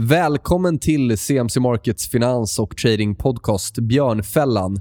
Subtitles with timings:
[0.00, 4.80] Välkommen till CMC Markets finans och trading podcast Björnfällan.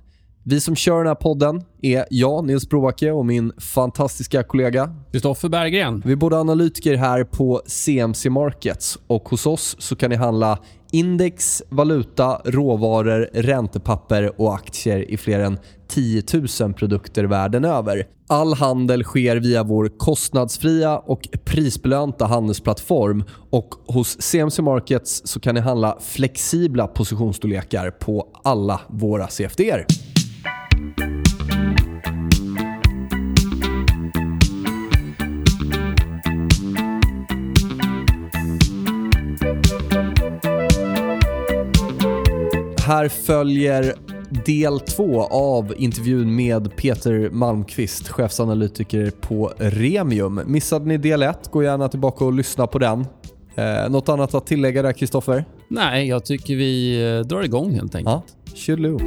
[0.50, 5.50] Vi som kör den här podden är jag, Nils Brovacke och min fantastiska kollega Kristoffer
[5.50, 6.02] Berggren.
[6.06, 10.60] Vi är båda analytiker här på CMC Markets och hos oss så kan ni handla
[10.92, 16.24] index, valuta, råvaror, räntepapper och aktier i fler än 10
[16.62, 18.08] 000 produkter världen över.
[18.28, 25.56] All handel sker via vår kostnadsfria och prisbelönta handelsplattform och hos CMC Markets så kan
[25.56, 29.86] ni handla flexibla positionsstorlekar på alla våra CFDer.
[42.88, 43.96] Här följer
[44.46, 50.42] del två av intervjun med Peter Malmqvist, chefsanalytiker på Remium.
[50.46, 53.06] Missade ni del ett, gå gärna tillbaka och lyssna på den.
[53.56, 55.46] Eh, något annat att tillägga där, Kristoffer?
[55.68, 58.24] Nej, jag tycker vi eh, drar igång helt enkelt.
[58.46, 59.00] Ja, tjollo.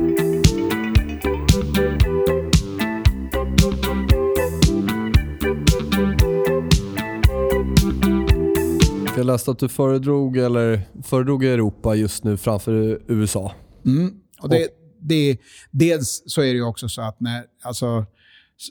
[9.20, 13.54] Jag läste att du föredrog, eller föredrog Europa just nu framför USA.
[13.86, 14.14] Mm.
[14.40, 14.68] Och det,
[15.00, 15.38] det,
[15.70, 18.06] dels så är det också så att när, alltså,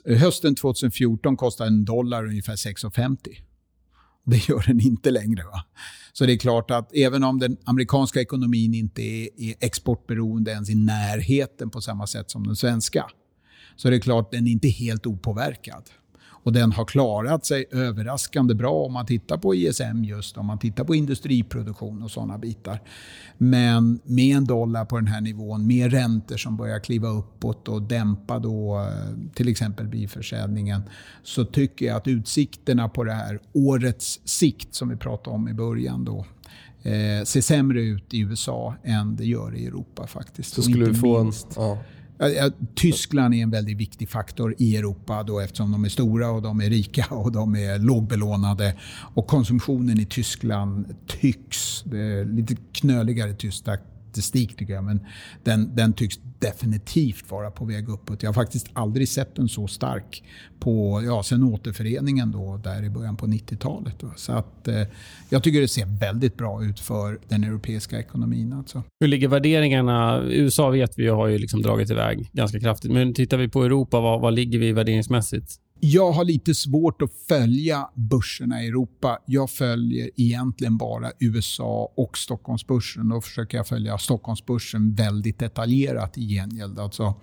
[0.06, 3.16] hösten 2014 kostade en dollar ungefär 6,50.
[4.24, 5.44] Det gör den inte längre.
[5.44, 5.64] Va?
[6.12, 10.70] Så det är klart att även om den amerikanska ekonomin inte är, är exportberoende ens
[10.70, 13.06] i närheten på samma sätt som den svenska,
[13.76, 15.82] så är det klart att den är inte helt opåverkad.
[16.42, 20.58] Och den har klarat sig överraskande bra om man tittar på ISM just, om man
[20.58, 22.80] tittar på industriproduktion och sådana bitar.
[23.38, 27.82] Men med en dollar på den här nivån, med räntor som börjar kliva uppåt och
[27.82, 30.82] dämpa då eh, till exempel bilförsäljningen,
[31.22, 35.54] så tycker jag att utsikterna på det här årets sikt som vi pratade om i
[35.54, 36.26] början då,
[36.82, 40.54] eh, ser sämre ut i USA än det gör i Europa faktiskt.
[40.54, 41.32] Så skulle vi få en...
[41.56, 41.78] Ja.
[42.74, 46.60] Tyskland är en väldigt viktig faktor i Europa då eftersom de är stora och de
[46.60, 48.76] är rika och de är lågbelånade.
[49.14, 53.78] Och konsumtionen i Tyskland tycks, det är lite knöligare tyska
[54.10, 55.00] statistik tycker jag, men
[55.44, 58.22] den, den tycks definitivt vara på väg uppåt.
[58.22, 60.22] Jag har faktiskt aldrig sett den så stark
[60.60, 64.04] på, ja, sen återföreningen då, där i början på 90-talet.
[64.16, 64.82] Så att, eh,
[65.28, 68.52] jag tycker det ser väldigt bra ut för den europeiska ekonomin.
[68.52, 68.82] Alltså.
[69.00, 70.22] Hur ligger värderingarna?
[70.22, 72.92] USA vet vi har ju liksom dragit iväg ganska kraftigt.
[72.92, 75.60] Men tittar vi på Europa, vad, vad ligger vi värderingsmässigt?
[75.82, 79.18] Jag har lite svårt att följa börserna i Europa.
[79.26, 83.08] Jag följer egentligen bara USA och Stockholmsbörsen.
[83.08, 86.78] Då försöker jag följa Stockholmsbörsen väldigt detaljerat i gengäld.
[86.78, 87.14] Alltså.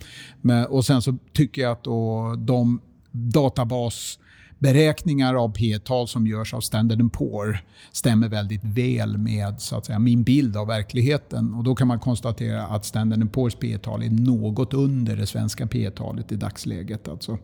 [0.42, 2.82] Men, och sen så tycker jag att då de
[3.12, 7.60] databasberäkningar av P tal som görs av Standard Poor
[7.92, 11.54] stämmer väldigt väl med så att säga, min bild av verkligheten.
[11.54, 15.68] Och Då kan man konstatera att Standard Poors P tal är något under det svenska
[15.68, 17.08] P talet i dagsläget.
[17.08, 17.38] Alltså.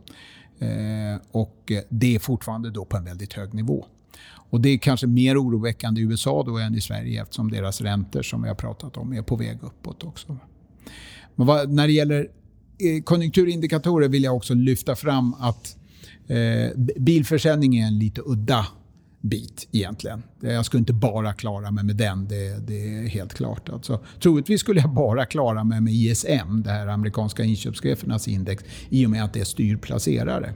[0.64, 3.86] Eh, och det är fortfarande då på en väldigt hög nivå.
[4.54, 8.22] Och Det är kanske mer oroväckande i USA då än i Sverige eftersom deras räntor
[8.22, 10.38] som vi har pratat om är på väg uppåt också.
[11.36, 12.28] Men vad, när det gäller
[12.80, 15.78] eh, konjunkturindikatorer vill jag också lyfta fram att
[16.28, 18.68] eh, bilförsäljning är en lite udda
[19.24, 20.24] bit egentligen.
[20.40, 23.70] Jag skulle inte bara klara mig med den, det, det är helt klart.
[23.70, 29.06] Alltså, troligtvis skulle jag bara klara mig med ISM, det här amerikanska inköpschefernas index, i
[29.06, 30.54] och med att det styr placerare.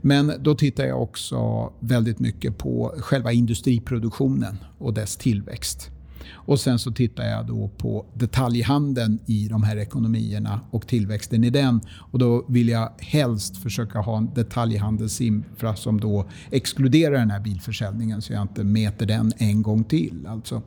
[0.00, 5.90] Men då tittar jag också väldigt mycket på själva industriproduktionen och dess tillväxt.
[6.32, 11.50] Och Sen så tittar jag då på detaljhandeln i de här ekonomierna och tillväxten i
[11.50, 11.80] den.
[12.12, 18.22] Och Då vill jag helst försöka ha en detaljhandelsinfra som då exkluderar den här bilförsäljningen
[18.22, 20.26] så jag inte mäter den en gång till.
[20.28, 20.62] Alltså.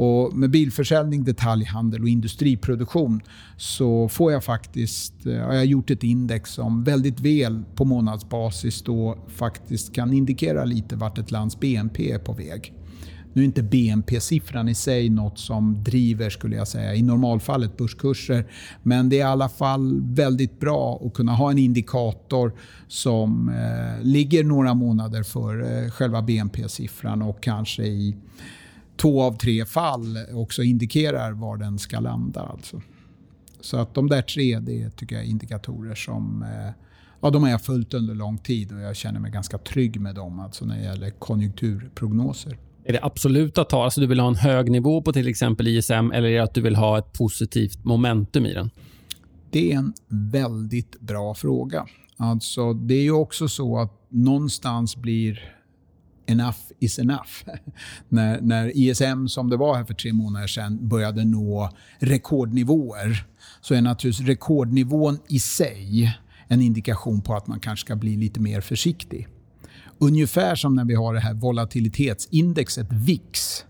[0.00, 3.20] Och med bilförsäljning, detaljhandel och industriproduktion
[3.56, 8.82] så får jag faktiskt, eh, har jag gjort ett index som väldigt väl på månadsbasis
[8.82, 12.77] då faktiskt kan indikera lite vart ett lands BNP är på väg.
[13.38, 18.44] Nu är inte BNP-siffran i sig något som driver, skulle jag säga, i normalfallet börskurser.
[18.82, 22.52] Men det är i alla fall väldigt bra att kunna ha en indikator
[22.88, 28.16] som eh, ligger några månader för eh, själva BNP-siffran och kanske i
[28.96, 32.40] två av tre fall också indikerar var den ska landa.
[32.40, 32.82] Alltså.
[33.60, 36.70] Så att de där tre det tycker jag är indikatorer som eh,
[37.20, 40.14] ja, de har jag följt under lång tid och jag känner mig ganska trygg med
[40.14, 42.58] dem alltså när det gäller konjunkturprognoser.
[42.88, 43.84] Är det absoluta tal?
[43.84, 46.54] Alltså du vill ha en hög nivå på till exempel ISM eller är det att
[46.54, 48.70] du vill ha ett positivt momentum i den?
[49.50, 51.86] Det är en väldigt bra fråga.
[52.16, 55.54] Alltså, det är ju också så att någonstans blir
[56.26, 57.30] enough is enough.
[58.08, 63.26] när, när ISM, som det var här för tre månader sedan, började nå rekordnivåer
[63.60, 68.40] så är naturligtvis rekordnivån i sig en indikation på att man kanske ska bli lite
[68.40, 69.28] mer försiktig.
[69.98, 73.64] Ungefär som när vi har det här volatilitetsindexet VIX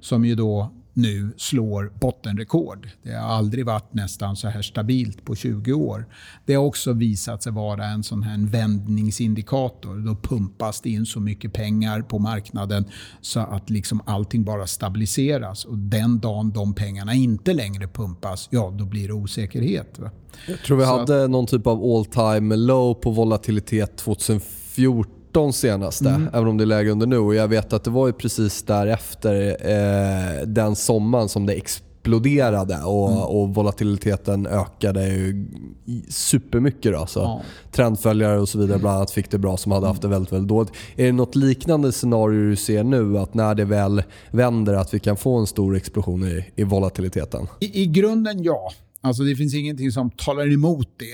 [0.00, 2.88] som ju då nu slår bottenrekord.
[3.02, 6.06] Det har aldrig varit nästan så här stabilt på 20 år.
[6.46, 9.96] Det har också visat sig vara en sån här vändningsindikator.
[9.96, 12.84] Då pumpas det in så mycket pengar på marknaden
[13.20, 15.64] så att liksom allting bara stabiliseras.
[15.64, 19.98] Och Den dagen de pengarna inte längre pumpas, ja då blir det osäkerhet.
[19.98, 20.10] Va?
[20.48, 25.17] Jag tror vi så hade att, någon typ av all time low på volatilitet 2014
[25.38, 26.28] 14 senaste, mm.
[26.32, 27.18] även om det är lägre under nu.
[27.18, 32.82] Och jag vet att det var ju precis därefter eh, den sommaren som det exploderade
[32.82, 33.22] och, mm.
[33.22, 35.46] och volatiliteten ökade ju
[36.08, 36.92] supermycket.
[36.92, 37.20] Då, så.
[37.20, 37.42] Ja.
[37.72, 40.48] Trendföljare och så vidare bland annat fick det bra som hade haft det väldigt, väldigt
[40.48, 40.72] dåligt.
[40.96, 43.18] Är det något liknande scenario du ser nu?
[43.18, 47.46] Att när det väl vänder att vi kan få en stor explosion i, i volatiliteten?
[47.60, 48.72] I, I grunden ja.
[49.00, 51.12] Alltså det finns ingenting som talar emot det.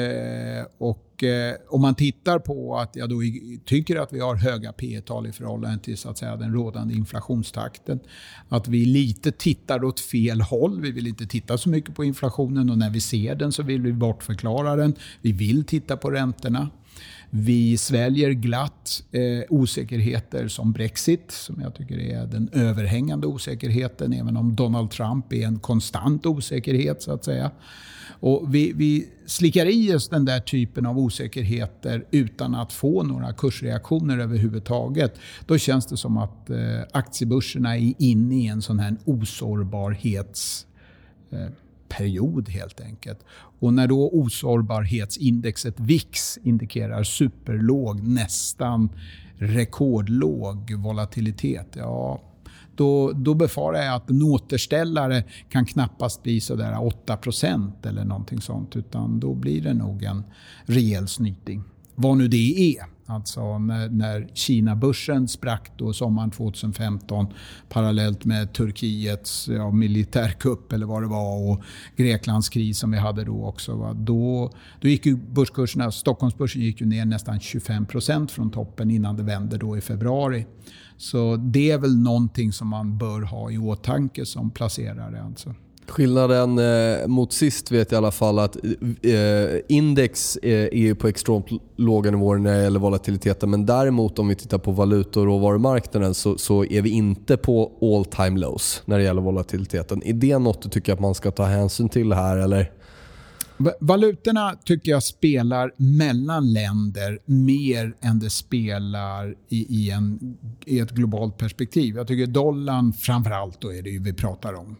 [0.00, 3.16] Eh, och eh, om man tittar på att jag då
[3.64, 6.94] tycker att vi har höga P tal i förhållande till så att säga, den rådande
[6.94, 8.00] inflationstakten.
[8.48, 10.80] Att vi lite tittar åt fel håll.
[10.80, 13.82] Vi vill inte titta så mycket på inflationen och när vi ser den så vill
[13.82, 14.94] vi bortförklara den.
[15.20, 16.70] Vi vill titta på räntorna.
[17.36, 24.36] Vi sväljer glatt eh, osäkerheter som Brexit, som jag tycker är den överhängande osäkerheten, även
[24.36, 27.02] om Donald Trump är en konstant osäkerhet.
[27.02, 27.50] så att säga.
[28.20, 33.32] Och vi, vi slickar i oss den där typen av osäkerheter utan att få några
[33.32, 35.18] kursreaktioner överhuvudtaget.
[35.46, 36.56] Då känns det som att eh,
[36.92, 40.66] aktiebörserna är inne i en sån här osårbarhets...
[41.30, 41.48] eh,
[41.88, 43.18] period helt enkelt.
[43.58, 48.88] Och när då osårbarhetsindexet VIX indikerar superlåg, nästan
[49.38, 52.20] rekordlåg volatilitet, ja
[52.76, 58.76] då, då befarar jag att en återställare kan knappast bli sådär 8% eller någonting sånt.
[58.76, 60.24] Utan då blir det nog en
[60.64, 61.62] rejäl snyting.
[61.94, 62.93] Vad nu det är.
[63.06, 67.26] Alltså när, när Kina-börsen sprack då sommaren 2015
[67.68, 71.62] parallellt med Turkiets ja, militärkupp eller vad det var och
[71.96, 73.76] Greklands kris som vi hade då också.
[73.76, 73.92] Va?
[73.92, 79.16] Då, då gick ju börskurserna, Stockholmsbörsen gick ju ner nästan 25 procent från toppen innan
[79.16, 80.46] det vände då i februari.
[80.96, 85.22] Så det är väl någonting som man bör ha i åtanke som placerare.
[85.22, 85.54] Alltså.
[85.88, 88.56] Skillnaden eh, mot sist vet jag i alla fall att
[89.02, 89.12] eh,
[89.68, 91.46] index eh, är på extremt
[91.76, 93.50] låga nivåer när det gäller volatiliteten.
[93.50, 97.72] Men däremot om vi tittar på valuta och råvarumarknaden så, så är vi inte på
[97.82, 100.02] all time lows när det gäller volatiliteten.
[100.04, 102.36] Är det något du tycker att man ska ta hänsyn till här?
[102.36, 102.70] Eller?
[103.80, 110.90] Valutorna tycker jag spelar mellan länder mer än det spelar i, i, en, i ett
[110.90, 111.96] globalt perspektiv.
[111.96, 114.76] Jag tycker dollarn framförallt då är det ju vi pratar om.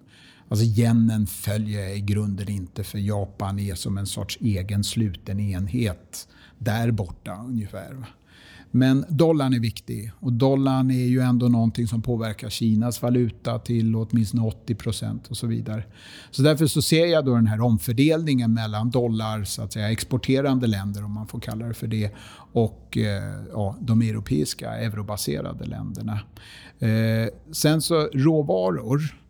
[0.54, 5.40] Alltså yenen följer jag i grunden inte för Japan är som en sorts egen sluten
[5.40, 6.28] enhet
[6.58, 7.96] där borta ungefär.
[8.70, 13.96] Men dollarn är viktig och dollarn är ju ändå någonting som påverkar Kinas valuta till
[13.96, 15.84] åtminstone 80 procent och så vidare.
[16.30, 20.66] Så därför så ser jag då den här omfördelningen mellan dollar, så att säga, exporterande
[20.66, 22.10] länder om man får kalla det för det,
[22.52, 26.20] och eh, ja, de europeiska eurobaserade länderna.
[26.78, 29.23] Eh, sen så råvaror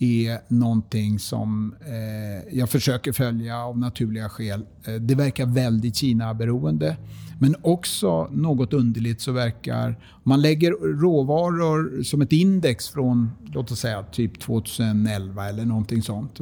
[0.00, 4.66] är någonting som eh, jag försöker följa av naturliga skäl.
[4.84, 6.96] Eh, det verkar väldigt Kina-beroende.
[7.38, 9.88] Men också något underligt så verkar...
[10.10, 10.70] Om man lägger
[11.00, 16.40] råvaror som ett index från låt oss säga typ 2011 eller någonting sånt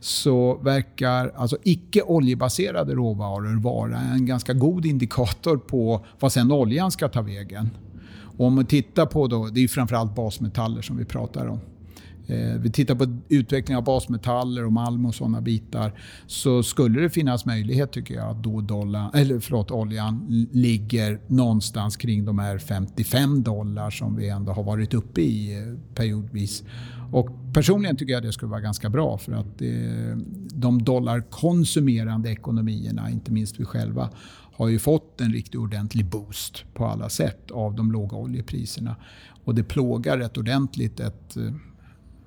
[0.00, 6.90] så verkar alltså icke oljebaserade råvaror vara en ganska god indikator på vad sen oljan
[6.90, 7.70] ska ta vägen.
[8.38, 11.60] Och om man tittar på då, det är framförallt basmetaller som vi pratar om.
[12.26, 16.00] Eh, vi tittar på utveckling av basmetaller och malm och sådana bitar.
[16.26, 21.96] Så skulle det finnas möjlighet tycker jag att då dollar, eller förlåt, oljan ligger någonstans
[21.96, 26.64] kring de här 55 dollar som vi ändå har varit uppe i eh, periodvis.
[27.12, 30.16] Och personligen tycker jag det skulle vara ganska bra för att eh,
[30.54, 34.10] de dollarkonsumerande ekonomierna, inte minst vi själva,
[34.56, 38.96] har ju fått en riktigt ordentlig boost på alla sätt av de låga oljepriserna.
[39.44, 41.36] Och det plågar rätt ordentligt ett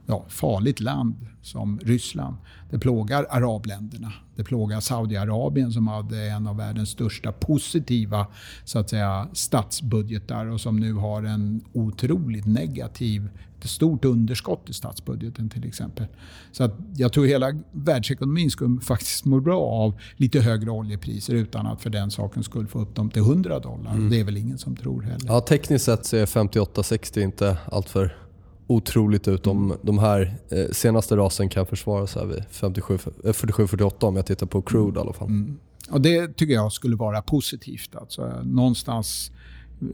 [0.07, 2.35] ja, farligt land som Ryssland.
[2.69, 4.13] Det plågar arabländerna.
[4.35, 8.27] Det plågar Saudiarabien som hade en av världens största positiva
[8.63, 14.73] så att säga, statsbudgetar och som nu har en otroligt negativ, ett stort underskott i
[14.73, 16.05] statsbudgeten till exempel.
[16.51, 21.67] Så att jag tror hela världsekonomin skulle faktiskt må bra av lite högre oljepriser utan
[21.67, 23.91] att för den saken skulle få upp dem till 100 dollar.
[23.91, 24.09] Mm.
[24.09, 25.27] Det är väl ingen som tror heller.
[25.27, 28.26] Ja, tekniskt sett så är 58-60 inte alltför
[28.67, 29.77] otroligt ut om mm.
[29.81, 34.61] de här eh, senaste rasen kan försvara sig vid 47-48 eh, om jag tittar på
[34.61, 35.27] crude i alla fall.
[35.27, 35.57] Mm.
[35.89, 37.95] Och det tycker jag skulle vara positivt.
[37.95, 39.31] Alltså, någonstans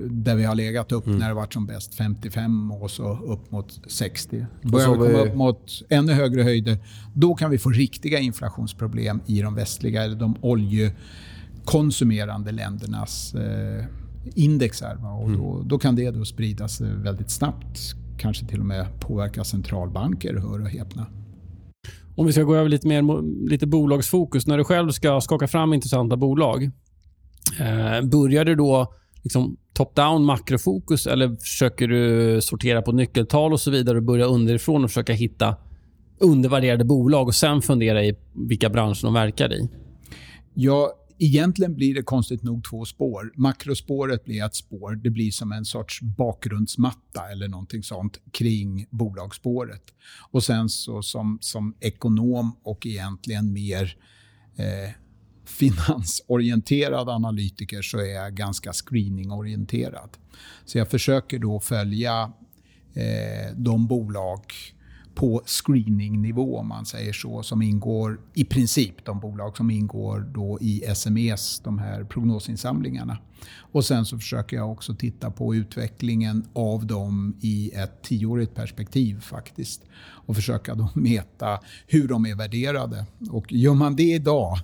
[0.09, 1.19] där vi har legat upp mm.
[1.19, 4.45] när det varit som bäst, 55 och så upp mot 60.
[4.61, 6.77] Börjar vi komma upp mot ännu högre höjder,
[7.13, 13.85] då kan vi få riktiga inflationsproblem i de västliga eller de oljekonsumerande ländernas eh,
[14.35, 15.19] indexar.
[15.21, 15.39] Och mm.
[15.39, 20.61] då, då, kan det då spridas väldigt snabbt kanske till och med påverka centralbanker, hör
[20.61, 21.07] och häpna.
[22.15, 24.47] Om vi ska gå över lite mer lite bolagsfokus.
[24.47, 26.63] När du själv ska skaka fram intressanta bolag,
[27.59, 28.93] eh, börjar du då
[29.23, 34.83] liksom top-down makrofokus eller försöker du sortera på nyckeltal och så vidare och börja underifrån
[34.83, 35.55] och försöka hitta
[36.19, 39.69] undervärderade bolag och sen fundera i vilka branscher de verkar i?
[40.53, 43.31] Jag Egentligen blir det konstigt nog två spår.
[43.35, 44.95] Makrospåret blir ett spår.
[44.95, 49.83] Det blir som en sorts bakgrundsmatta eller någonting sånt kring bolagsspåret.
[50.31, 53.97] Och sen så som, som ekonom och egentligen mer
[54.55, 54.91] eh,
[55.45, 60.09] finansorienterad analytiker så är jag ganska screeningorienterad.
[60.65, 62.33] Så jag försöker då följa
[62.93, 64.41] eh, de bolag
[65.15, 70.57] på screeningnivå om man säger så, som ingår i princip de bolag som ingår då
[70.61, 73.17] i SMEs, de här prognosinsamlingarna.
[73.57, 79.21] Och sen så försöker jag också titta på utvecklingen av dem i ett tioårigt perspektiv
[79.21, 79.83] faktiskt.
[80.25, 83.05] Och försöka då mäta hur de är värderade.
[83.31, 84.57] Och gör man det idag,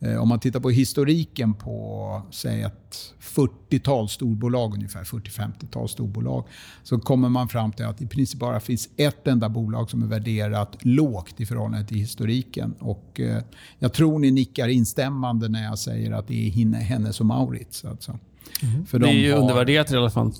[0.00, 6.48] eh, om man tittar på historiken på säg ett 40-tal storbolag, ungefär 40-50-tal storbolag,
[6.82, 10.02] så kommer man fram till att det i princip bara finns ett enda bolag som
[10.02, 12.74] är värderat lågt i förhållande till historiken.
[12.78, 13.42] Och eh,
[13.78, 17.84] jag tror ni nickar instämmande när jag säger att det är Hennes och Maurits.
[18.08, 18.66] Alltså.
[18.66, 18.86] Mm.
[18.86, 20.32] För det är ju har, undervärderat i alla fall.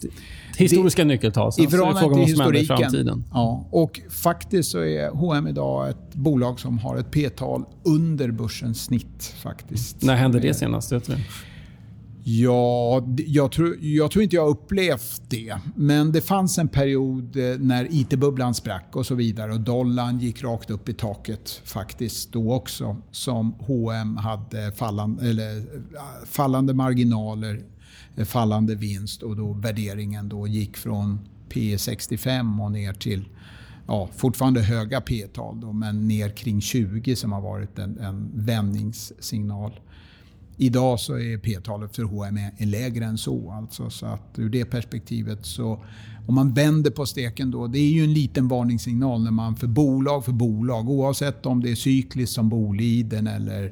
[0.57, 1.53] Historiska det, nyckeltal.
[1.59, 2.67] I förhållande till historiken.
[2.67, 3.25] Framtiden.
[3.33, 8.85] Ja, och faktiskt så är H&M idag ett bolag som har ett P-tal under börsens
[8.85, 9.35] snitt.
[9.39, 10.03] faktiskt.
[10.03, 10.93] När hände det senast?
[10.93, 11.17] Vet du?
[12.27, 15.57] Ja, jag tror, jag tror inte jag upplevt det.
[15.77, 20.43] Men det fanns en period eh, när IT-bubblan sprack och så vidare och dollarn gick
[20.43, 22.97] rakt upp i taket faktiskt då också.
[23.11, 25.63] Som H&M hade fallande, eller, eh,
[26.27, 27.63] fallande marginaler,
[28.17, 33.29] eh, fallande vinst och då värderingen då gick från P 65 och ner till
[33.87, 39.73] ja, fortfarande höga P-tal men ner kring 20 som har varit en, en vändningssignal.
[40.57, 43.51] Idag så är P-talet för H&M lägre än så.
[43.51, 45.85] Alltså, så att ur det perspektivet så
[46.27, 49.67] om man vänder på steken då, det är ju en liten varningssignal när man för
[49.67, 53.65] bolag för bolag, oavsett om det är cykliskt som Boliden eller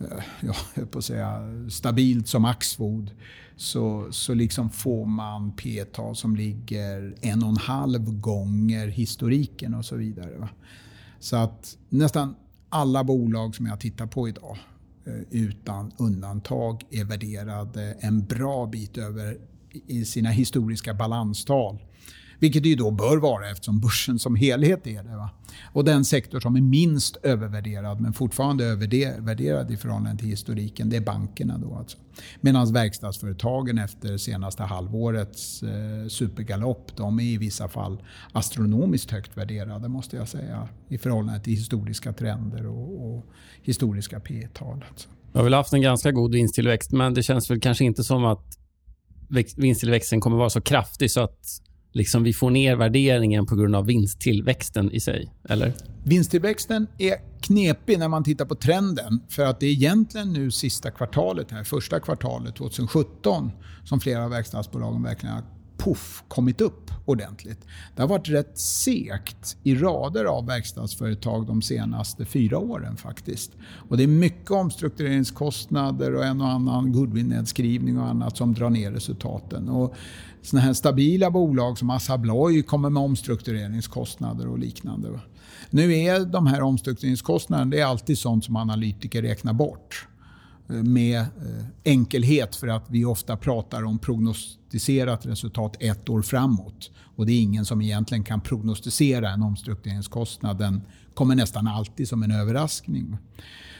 [0.00, 0.06] eh,
[0.40, 1.38] ja, jag på att säga,
[1.70, 3.10] stabilt som Axfood,
[3.56, 9.84] så, så liksom får man P-tal som ligger en och en halv gånger historiken och
[9.84, 10.38] så vidare.
[10.38, 10.48] Va?
[11.20, 12.34] Så att nästan
[12.68, 14.58] alla bolag som jag tittar på idag
[15.06, 19.38] Eh, utan undantag är värderade en bra bit över
[19.86, 21.78] i sina historiska balanstal.
[22.44, 25.16] Vilket det ju då bör vara eftersom börsen som helhet är det.
[25.16, 25.30] Va?
[25.72, 30.96] Och den sektor som är minst övervärderad men fortfarande övervärderad i förhållande till historiken, det
[30.96, 31.58] är bankerna.
[31.58, 31.98] Då alltså.
[32.40, 39.88] Medan verkstadsföretagen efter senaste halvårets eh, supergalopp, de är i vissa fall astronomiskt högt värderade
[39.88, 40.68] måste jag säga.
[40.88, 43.26] I förhållande till historiska trender och, och
[43.62, 45.08] historiska P tal alltså.
[45.32, 48.24] Vi har väl haft en ganska god vinsttillväxt, men det känns väl kanske inte som
[48.24, 48.58] att
[49.56, 53.86] vinsttillväxten kommer vara så kraftig så att liksom vi får ner värderingen på grund av
[53.86, 55.32] vinsttillväxten i sig?
[55.48, 55.74] Eller?
[56.04, 59.20] Vinsttillväxten är knepig när man tittar på trenden.
[59.28, 63.50] För att det är egentligen nu sista kvartalet, här, första kvartalet 2017,
[63.84, 65.44] som flera av verkstadsbolagen verkligen har
[65.76, 67.66] puff, kommit upp ordentligt.
[67.96, 73.52] Det har varit rätt sekt i rader av verkstadsföretag de senaste fyra åren faktiskt.
[73.88, 78.92] Och det är mycket omstruktureringskostnader och en och annan goodwill-nedskrivning och annat som drar ner
[78.92, 79.68] resultaten.
[79.68, 79.94] Och
[80.44, 85.20] såna här stabila bolag som Assa Abloy kommer med omstruktureringskostnader och liknande.
[85.70, 90.06] Nu är de här omstruktureringskostnaderna det är alltid sånt som analytiker räknar bort.
[90.68, 96.90] Eh, med eh, enkelhet för att vi ofta pratar om prognostiserat resultat ett år framåt.
[97.16, 100.58] Och det är ingen som egentligen kan prognostisera en omstruktureringskostnad.
[100.58, 100.82] Den
[101.14, 103.16] kommer nästan alltid som en överraskning.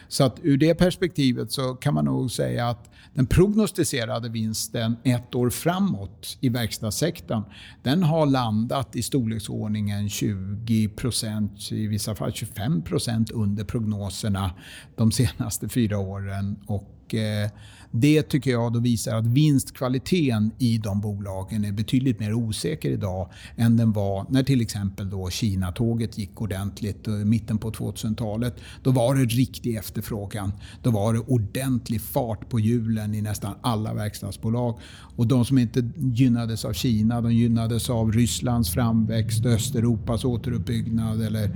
[0.08, 5.34] Så att ur det perspektivet så kan man nog säga att den prognostiserade vinsten ett
[5.34, 7.42] år framåt i verkstadssektorn,
[7.82, 14.50] den har landat i storleksordningen 20 procent, i vissa fall 25 procent under prognoserna
[14.96, 16.56] de senaste fyra åren.
[16.66, 17.50] Och, eh,
[17.96, 23.30] det tycker jag då visar att vinstkvaliteten i de bolagen är betydligt mer osäker idag
[23.56, 28.54] än den var när till exempel då Kina-tåget gick ordentligt i mitten på 2000-talet.
[28.82, 30.52] Då var det riktig efterfrågan.
[30.82, 34.78] Då var det ordentlig fart på hjulen i nästan alla verkstadsbolag.
[35.16, 41.50] Och de som inte gynnades av Kina, de gynnades av Rysslands framväxt, Östeuropas återuppbyggnad eller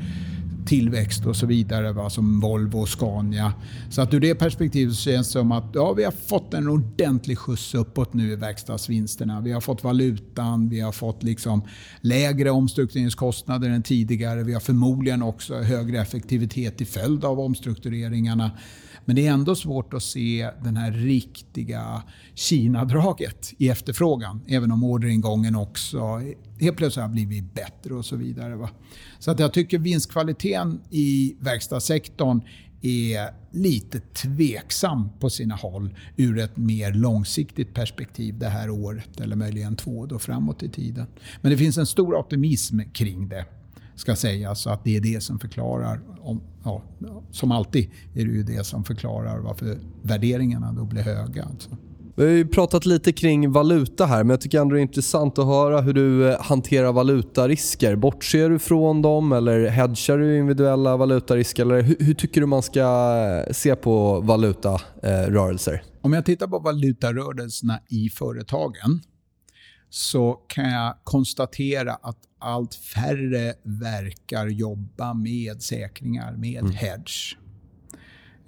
[0.69, 3.53] tillväxt och så vidare, va, som Volvo och Scania.
[3.91, 6.69] Så att ur det perspektivet så känns det som att ja, vi har fått en
[6.69, 9.41] ordentlig skjuts uppåt nu i verkstadsvinsterna.
[9.41, 11.63] Vi har fått valutan, vi har fått liksom
[12.01, 14.43] lägre omstruktureringskostnader än tidigare.
[14.43, 18.51] Vi har förmodligen också högre effektivitet till följd av omstruktureringarna.
[19.09, 22.03] Men det är ändå svårt att se den här riktiga
[22.35, 24.41] Kina-draget i efterfrågan.
[24.49, 26.21] Även om orderingången också
[26.61, 28.57] helt plötsligt har blivit bättre och så vidare.
[28.57, 28.71] Va?
[29.19, 32.41] Så att jag tycker vinstkvaliteten i verkstadssektorn
[32.83, 39.37] är lite tveksam på sina håll ur ett mer långsiktigt perspektiv det här året eller
[39.37, 41.07] möjligen två då framåt i tiden.
[41.41, 43.45] Men det finns en stor optimism kring det
[43.99, 44.61] ska sägas.
[44.61, 46.83] Så att det är det som förklarar, om, ja,
[47.31, 51.45] som alltid är det ju det som förklarar varför värderingarna då blir höga.
[51.45, 51.71] Alltså.
[52.19, 55.39] Vi har ju pratat lite kring valuta här, men jag tycker ändå det är intressant
[55.39, 57.97] att höra hur du eh, hanterar valutarisker.
[57.97, 61.63] Bortser du från dem eller hedgar du individuella valutarisker?
[61.63, 65.83] Eller hur, hur tycker du man ska eh, se på valutarörelser?
[66.01, 69.01] Om jag tittar på valutarörelserna i företagen
[69.91, 76.73] så kan jag konstatera att allt färre verkar jobba med säkringar, med mm.
[76.73, 77.37] hedge.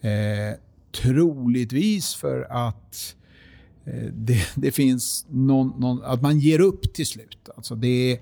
[0.00, 0.59] Eh,
[1.02, 3.16] troligtvis för att
[3.85, 7.49] eh, det, det, finns någon, någon, att man ger upp till slut.
[7.56, 8.20] Alltså det,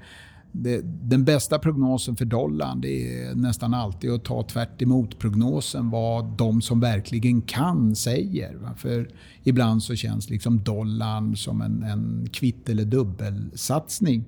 [0.53, 4.79] det, den bästa prognosen för dollarn det är nästan alltid att ta tvärt
[5.19, 8.55] prognosen vad de som verkligen kan säger.
[8.55, 8.75] Va?
[8.77, 9.09] För
[9.43, 14.25] ibland så känns liksom dollarn som en, en kvitt eller dubbelsatsning.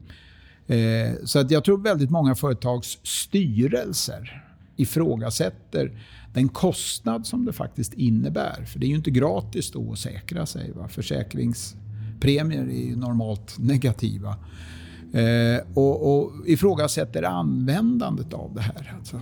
[0.67, 4.45] Eh, så att jag tror väldigt många företags styrelser
[4.77, 5.99] ifrågasätter
[6.35, 8.65] den kostnad som det faktiskt innebär.
[8.65, 10.73] För det är ju inte gratis då att säkra sig.
[10.73, 10.89] Va?
[10.89, 14.37] Försäkringspremier är ju normalt negativa.
[15.13, 18.95] Eh, och, och ifrågasätter användandet av det här.
[18.99, 19.21] Alltså.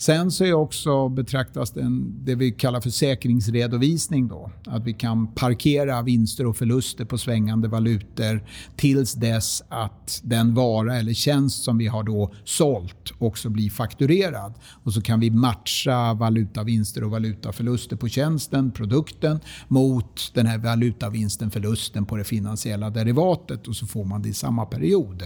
[0.00, 4.28] Sen så är också betraktas den, det vi kallar för säkringsredovisning.
[4.28, 4.50] Då.
[4.66, 8.44] Att vi kan parkera vinster och förluster på svängande valutor
[8.76, 14.54] tills dess att den vara eller tjänst som vi har då sålt också blir fakturerad.
[14.84, 21.50] Och så kan vi matcha valutavinster och valutaförluster på tjänsten, produkten, mot den här valutavinsten,
[21.50, 25.22] förlusten på det finansiella derivatet och så får man det i samma period.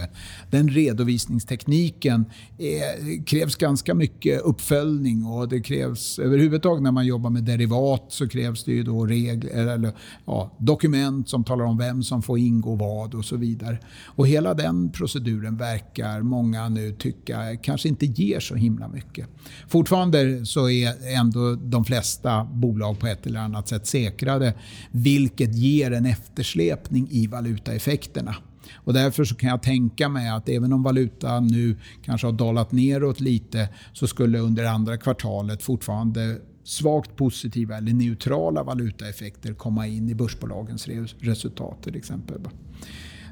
[0.51, 2.25] Den redovisningstekniken
[2.57, 8.05] är, krävs ganska mycket uppföljning uppföljning och det krävs överhuvudtaget när man jobbar med derivat
[8.07, 9.93] så krävs det ju då regler, eller,
[10.25, 13.79] ja, dokument som talar om vem som får ingå vad och så vidare.
[14.05, 19.27] Och hela den proceduren verkar många nu tycka kanske inte ger så himla mycket.
[19.67, 24.53] Fortfarande så är ändå de flesta bolag på ett eller annat sätt säkrade
[24.91, 28.35] vilket ger en eftersläpning i valutaeffekterna.
[28.73, 32.71] Och därför så kan jag tänka mig att även om valutan nu kanske har dalat
[32.71, 40.09] neråt lite så skulle under andra kvartalet fortfarande svagt positiva eller neutrala valutaeffekter komma in
[40.09, 40.87] i börsbolagens
[41.19, 42.41] resultat till exempel.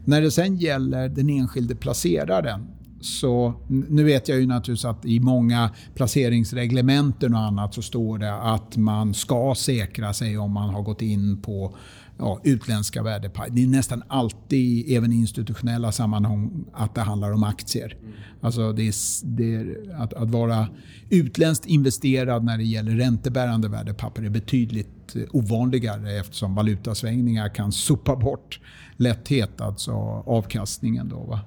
[0.05, 2.67] När det sen gäller den enskilde placeraren
[3.01, 8.33] så nu vet jag ju naturligtvis att i många placeringsreglementen och annat så står det
[8.33, 11.75] att man ska säkra sig om man har gått in på
[12.17, 13.51] ja, utländska värdepapper.
[13.51, 17.97] Det är nästan alltid, även i institutionella sammanhang, att det handlar om aktier.
[18.01, 18.13] Mm.
[18.41, 20.67] Alltså det är, det är att, att, vara
[21.09, 28.59] utländskt investerad när det gäller räntebärande värdepapper är betydligt ovanligare eftersom valutasvängningar kan sopa bort
[28.97, 29.91] lätthet, alltså
[30.25, 31.09] avkastningen.
[31.09, 31.39] Då, va?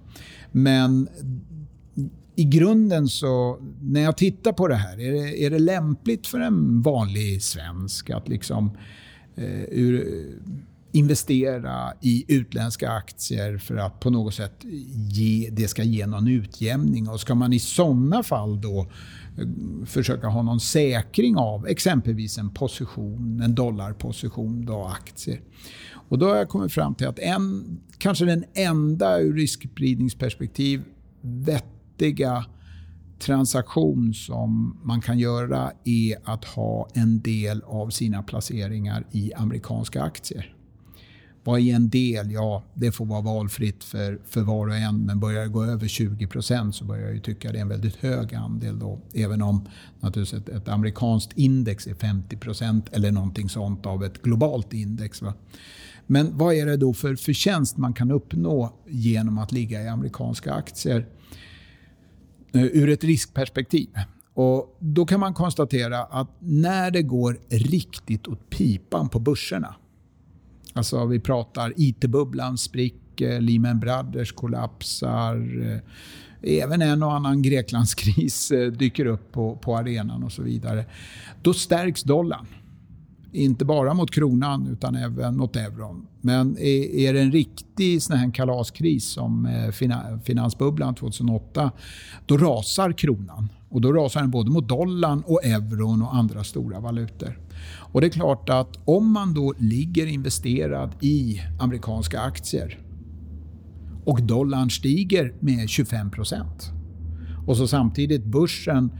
[0.52, 1.08] Men
[2.36, 6.40] i grunden så, när jag tittar på det här, är det, är det lämpligt för
[6.40, 8.80] en vanlig svensk att liksom eh,
[9.36, 10.56] Eh, ur eh,
[10.92, 14.64] investera i utländska aktier för att på något sätt
[15.10, 17.08] ge, det ska ge någon utjämning.
[17.08, 18.86] Och ska man i sådana fall då
[19.38, 19.46] eh,
[19.86, 25.40] försöka ha någon säkring av exempelvis en position, en dollarposition, då aktier.
[26.08, 30.82] Och då har jag kommit fram till att en, kanske den enda ur riskspridningsperspektiv
[31.20, 32.44] vettiga
[33.18, 40.02] transaktion som man kan göra är att ha en del av sina placeringar i amerikanska
[40.02, 40.56] aktier.
[41.46, 42.30] Vad är en del?
[42.30, 45.06] Ja, det får vara valfritt för, för var och en.
[45.06, 47.96] Men börjar det gå över 20 procent så börjar jag tycka det är en väldigt
[47.96, 48.78] hög andel.
[48.78, 49.68] Då, även om
[50.00, 55.22] naturligtvis ett, ett amerikanskt index är 50 procent eller någonting sånt av ett globalt index.
[55.22, 55.34] Va?
[56.06, 60.54] Men vad är det då för förtjänst man kan uppnå genom att ligga i amerikanska
[60.54, 61.06] aktier?
[62.56, 63.88] Eh, ur ett riskperspektiv.
[64.34, 69.74] Och då kan man konstatera att när det går riktigt åt pipan på börserna,
[70.72, 75.36] alltså vi pratar IT-bubblan spricker, Lehman Brothers kollapsar,
[76.42, 80.84] eh, även en och annan Greklandskris eh, dyker upp på, på arenan och så vidare.
[81.42, 82.46] Då stärks dollarn.
[83.36, 86.06] Inte bara mot kronan utan även mot euron.
[86.20, 89.70] Men är, är det en riktig sån här kalaskris som eh,
[90.24, 91.70] finansbubblan 2008,
[92.26, 93.48] då rasar kronan.
[93.68, 97.38] Och då rasar den både mot dollarn och euron och andra stora valutor.
[97.92, 102.78] Och det är klart att om man då ligger investerad i amerikanska aktier
[104.04, 106.44] och dollarn stiger med 25%
[107.46, 108.90] och så samtidigt börsen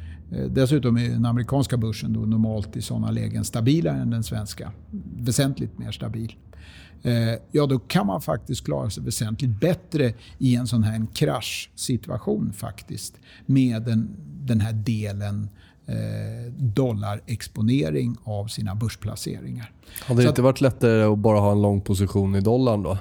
[0.51, 4.73] dessutom är den amerikanska börsen då normalt i sådana lägen stabilare än den svenska.
[5.17, 6.35] Väsentligt mer stabil.
[7.03, 7.13] Eh,
[7.53, 13.15] ja, då kan man faktiskt klara sig väsentligt bättre i en sån här kraschsituation faktiskt.
[13.47, 15.49] Med den, den här delen
[15.87, 19.73] eh, dollarexponering av sina börsplaceringar.
[20.07, 22.99] Hade det inte varit lättare att bara ha en lång position i dollarn då?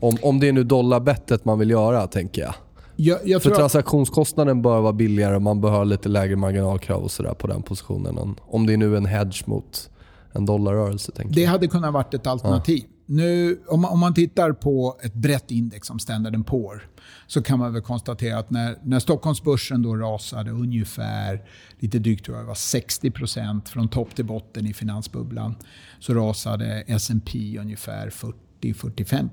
[0.00, 2.54] Om, om det är nu dollarbettet man vill göra, tänker jag.
[3.00, 7.10] Jag, jag För transaktionskostnaden bör vara billigare och man bör ha lite lägre marginalkrav och
[7.10, 8.36] sådär på den positionen.
[8.40, 9.90] Om det är nu en hedge mot
[10.32, 11.12] en dollarrörelse.
[11.28, 12.82] Det hade kunnat vara ett alternativ.
[12.84, 12.94] Ja.
[13.06, 16.88] Nu, om, man, om man tittar på ett brett index som Standard Poor
[17.26, 21.42] så kan man väl konstatera att när, när Stockholmsbörsen då rasade ungefär
[21.78, 25.54] lite drygt tror jag, var 60% från topp till botten i finansbubblan
[26.00, 28.12] så rasade S&P ungefär
[28.60, 29.28] 40-45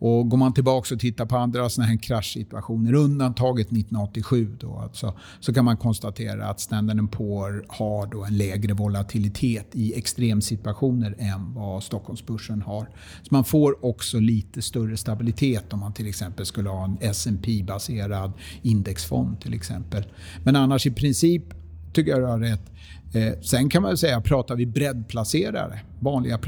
[0.00, 5.14] och går man tillbaka och tittar på andra såna här kraschsituationer, undantaget 1987, då, alltså,
[5.40, 11.54] så kan man konstatera att Standard Poor har då en lägre volatilitet i extremsituationer än
[11.54, 12.88] vad Stockholmsbörsen har.
[13.22, 17.64] Så man får också lite större stabilitet om man till exempel skulle ha en S&P
[17.66, 18.32] baserad
[18.62, 19.40] indexfond.
[19.40, 20.04] till exempel.
[20.44, 21.44] Men annars i princip
[21.92, 22.72] tycker jag du har rätt.
[23.12, 26.38] Eh, sen kan man säga, pratar vi breddplacerare, vanliga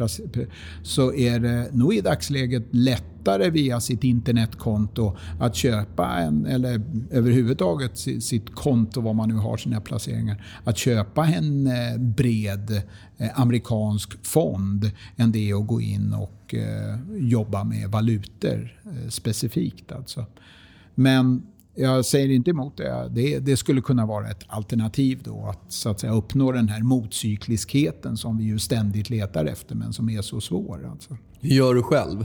[0.82, 7.98] så är det nog i dagsläget lättare via sitt internetkonto att köpa en, eller överhuvudtaget
[7.98, 12.82] sitt konto, var man nu har sina placeringar, att köpa en eh, bred
[13.18, 19.08] eh, amerikansk fond än det är att gå in och eh, jobba med valutor eh,
[19.08, 19.92] specifikt.
[19.92, 20.26] Alltså.
[20.94, 21.42] Men
[21.74, 23.08] jag säger inte emot det.
[23.10, 23.38] det.
[23.38, 23.56] det.
[23.56, 28.38] skulle kunna vara ett alternativ då att, så att säga, uppnå den här motcykliskheten som
[28.38, 30.88] vi ju ständigt letar efter men som är så svår.
[30.90, 31.16] Alltså.
[31.40, 32.24] Hur gör du själv?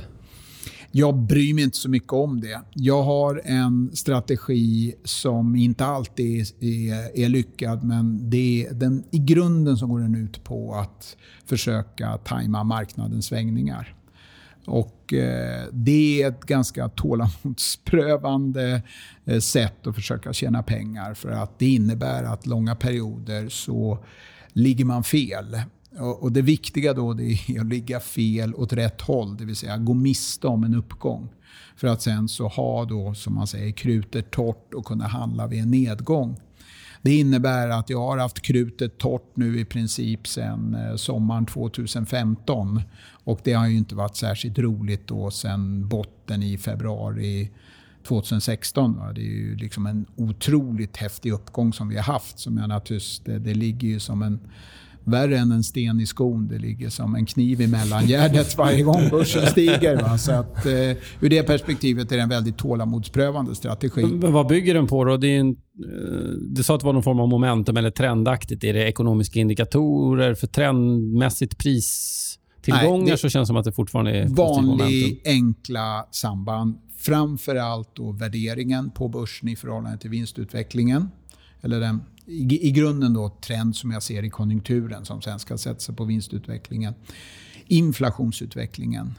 [0.91, 2.62] Jag bryr mig inte så mycket om det.
[2.73, 9.19] Jag har en strategi som inte alltid är, är, är lyckad men det, den, i
[9.19, 13.96] grunden så går den ut på att försöka tajma marknadens svängningar.
[14.67, 18.82] Och eh, det är ett ganska tålamodsprövande
[19.25, 23.99] eh, sätt att försöka tjäna pengar för att det innebär att långa perioder så
[24.53, 25.62] ligger man fel.
[26.19, 29.77] Och det viktiga då det är att ligga fel åt rätt håll, det vill säga
[29.77, 31.30] gå miste om en uppgång.
[31.75, 35.62] För att sen så ha då, som man säger, krutet torrt och kunna handla vid
[35.62, 36.38] en nedgång.
[37.08, 42.82] Det innebär att jag har haft krutet torrt nu i princip sedan eh, sommaren 2015.
[43.10, 47.52] Och det har ju inte varit särskilt roligt då sedan botten i februari
[48.08, 49.00] 2016.
[49.15, 52.39] Det är ju liksom en otroligt häftig uppgång som vi har haft.
[52.39, 54.39] Som jag naturligtvis, det, det ligger ju som en
[55.08, 56.48] värre än en sten i skon.
[56.48, 60.02] Det ligger som en kniv i mellangärdet varje gång börsen stiger.
[60.02, 60.17] Va?
[60.17, 60.72] Så att, eh,
[61.22, 64.06] ur det perspektivet är det en väldigt tålamodsprövande strategi.
[64.06, 65.17] Men vad bygger den på då?
[65.17, 65.56] Det är en, eh,
[66.50, 68.63] du sa att det var någon form av momentum eller trendaktigt.
[68.63, 74.12] Är det ekonomiska indikatorer för trendmässigt pristillgångar Nej, så känns det som att det fortfarande
[74.12, 76.78] är Vanlig enkla samband.
[76.98, 81.10] Framförallt då värderingen på börsen i förhållande till vinstutvecklingen.
[81.62, 85.58] Eller den i, i grunden då trend som jag ser i konjunkturen som sen ska
[85.58, 86.94] sätta sig på vinstutvecklingen.
[87.68, 89.13] inflationsutvecklingen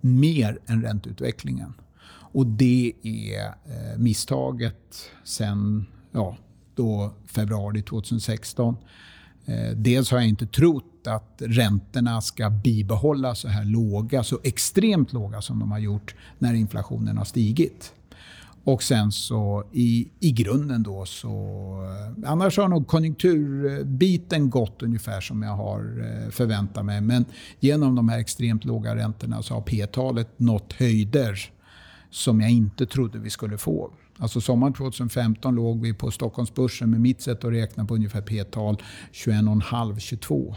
[0.00, 1.74] mer än ränteutvecklingen.
[2.08, 6.36] Och det är eh, misstaget sen ja,
[6.74, 8.76] då februari 2016.
[9.44, 15.12] Eh, dels har jag inte trott att räntorna ska bibehållas så här låga, så extremt
[15.12, 17.92] låga som de har gjort när inflationen har stigit.
[18.66, 21.28] Och sen så i, i grunden då så...
[22.24, 27.00] Eh, annars har nog konjunkturbiten gått ungefär som jag har eh, förväntat mig.
[27.00, 27.24] Men
[27.60, 31.38] genom de här extremt låga räntorna så har P-talet nått höjder
[32.10, 33.90] som jag inte trodde vi skulle få.
[34.18, 38.82] Alltså sommaren 2015 låg vi på Stockholmsbörsen med mitt sätt att räkna på ungefär P-tal
[39.12, 40.54] 21,5-22.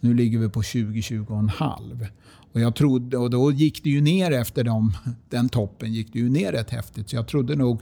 [0.00, 2.06] Nu ligger vi på 20-20,5.
[2.52, 4.92] Och, jag trodde, och då gick det ju ner efter dem,
[5.30, 7.10] den toppen gick det ju ner rätt häftigt.
[7.10, 7.80] Så jag trodde nog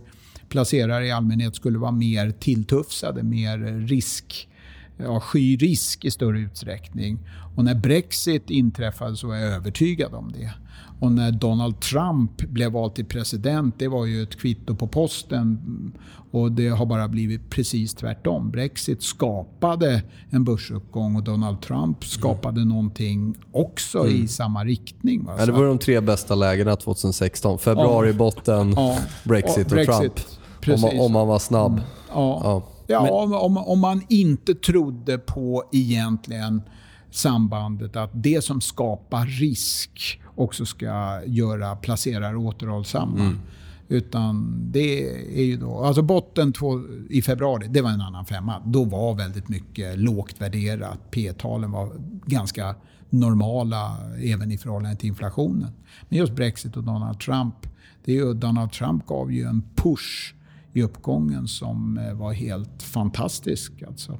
[0.48, 4.48] placerare i allmänhet skulle vara mer tilltufsade, mer risk,
[4.96, 7.18] ja, sky risk i större utsträckning.
[7.56, 10.52] Och när Brexit inträffade så var jag övertygad om det.
[11.00, 15.58] Och när Donald Trump blev vald till president, det var ju ett kvitto på posten.
[16.30, 18.50] Och det har bara blivit precis tvärtom.
[18.50, 22.68] Brexit skapade en börsuppgång och Donald Trump skapade mm.
[22.68, 24.24] någonting också mm.
[24.24, 25.28] i samma riktning.
[25.38, 27.58] Ja, det var de tre bästa lägena 2016.
[27.58, 28.98] Februari botten, ja.
[29.24, 30.28] Brexit, och Brexit.
[30.64, 30.84] Trump.
[30.84, 31.72] Om, om man var snabb.
[31.72, 31.84] Mm.
[32.08, 32.62] Ja, ja.
[32.86, 33.34] ja Men...
[33.34, 36.62] om, om man inte trodde på egentligen
[37.10, 43.20] sambandet att det som skapar risk också ska göra placerare återhållsamma.
[43.20, 43.38] Mm.
[43.88, 45.08] Utan det
[45.40, 45.78] är ju då...
[45.78, 48.62] Alltså botten två, i februari, det var en annan femma.
[48.66, 51.10] Då var väldigt mycket lågt värderat.
[51.10, 51.92] P-talen var
[52.26, 52.74] ganska
[53.10, 55.72] normala även i förhållande till inflationen.
[56.08, 57.54] Men just Brexit och Donald Trump.
[58.04, 60.34] Det är ju, Donald Trump gav ju en push
[60.72, 63.82] i uppgången som eh, var helt fantastisk.
[63.82, 64.18] Alltså.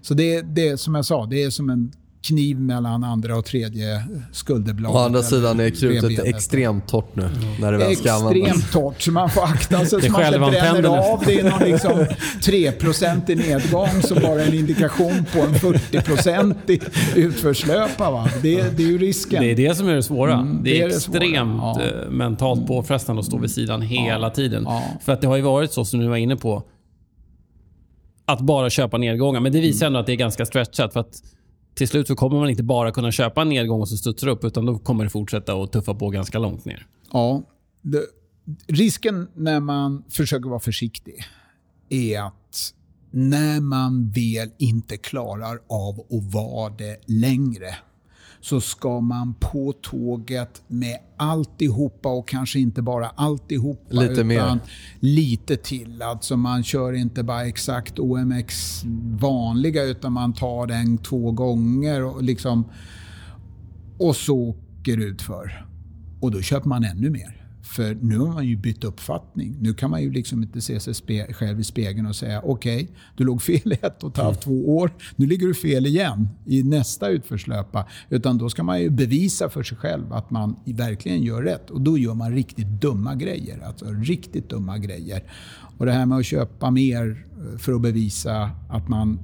[0.00, 4.04] Så det, det som jag sa, det är som en kniv mellan andra och tredje
[4.32, 4.96] skulderbladet.
[4.96, 7.30] Å andra sidan är krutet extremt torrt nu.
[7.60, 11.12] När det väl ska extremt torrt, så man får akta sig så man inte bränner
[11.12, 11.22] av.
[11.26, 12.06] Det är någon liksom
[12.42, 16.82] 3% i nedgång som bara är en indikation på en 40%
[17.16, 18.28] utförslöpa.
[18.42, 19.42] Det, det är ju risken.
[19.42, 20.34] Det är det som är det svåra.
[20.34, 21.80] Mm, det, är det är extremt ja.
[21.82, 24.30] Eh, mentalt påfrestande att stå vid sidan hela ja.
[24.30, 24.62] tiden.
[24.66, 24.82] Ja.
[25.00, 26.62] För att det har ju varit så, som du var inne på,
[28.26, 29.40] att bara köpa nedgångar.
[29.40, 30.92] Men det visar ändå att det är ganska stretchat.
[30.92, 31.22] För att
[31.74, 34.44] till slut så kommer man inte bara kunna köpa en nedgång och så studsar upp,
[34.44, 36.86] utan då kommer det fortsätta att tuffa på ganska långt ner.
[37.12, 37.42] Ja.
[37.82, 38.02] Det,
[38.66, 41.24] risken när man försöker vara försiktig
[41.88, 42.74] är att
[43.10, 47.74] när man väl inte klarar av att vara det längre
[48.40, 54.58] så ska man på tåget med alltihopa och kanske inte bara alltihopa lite utan mer.
[55.00, 56.02] lite till.
[56.02, 58.82] Alltså man kör inte bara exakt OMX
[59.20, 62.64] vanliga utan man tar den två gånger och, liksom,
[63.98, 65.66] och så åker ut för.
[66.20, 67.39] Och då köper man ännu mer.
[67.70, 69.56] För nu har man ju bytt uppfattning.
[69.60, 70.94] Nu kan man ju liksom inte se sig
[71.32, 74.40] själv i spegeln och säga okej, okay, du låg fel i ett och ett halvt,
[74.40, 74.90] två år.
[75.16, 77.86] Nu ligger du fel igen i nästa utförslöpa.
[78.08, 81.70] Utan då ska man ju bevisa för sig själv att man verkligen gör rätt.
[81.70, 83.60] Och då gör man riktigt dumma grejer.
[83.66, 85.22] Alltså riktigt dumma grejer.
[85.78, 89.18] Och det här med att köpa mer eh, för att bevisa att man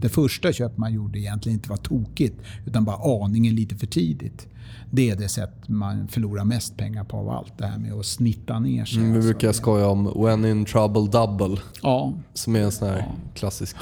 [0.00, 2.36] det första köp man gjorde egentligen inte var tokigt,
[2.66, 4.48] utan bara aningen lite för tidigt.
[4.90, 7.58] Det är det sätt man förlorar mest pengar på av allt.
[7.58, 8.98] Det här med att snitta ner sig.
[8.98, 9.62] Mm, vi brukar alltså.
[9.62, 11.60] skoja om “when in trouble double”.
[11.82, 12.12] Ja.
[12.34, 13.14] Som är en sån här ja.
[13.34, 13.76] klassisk...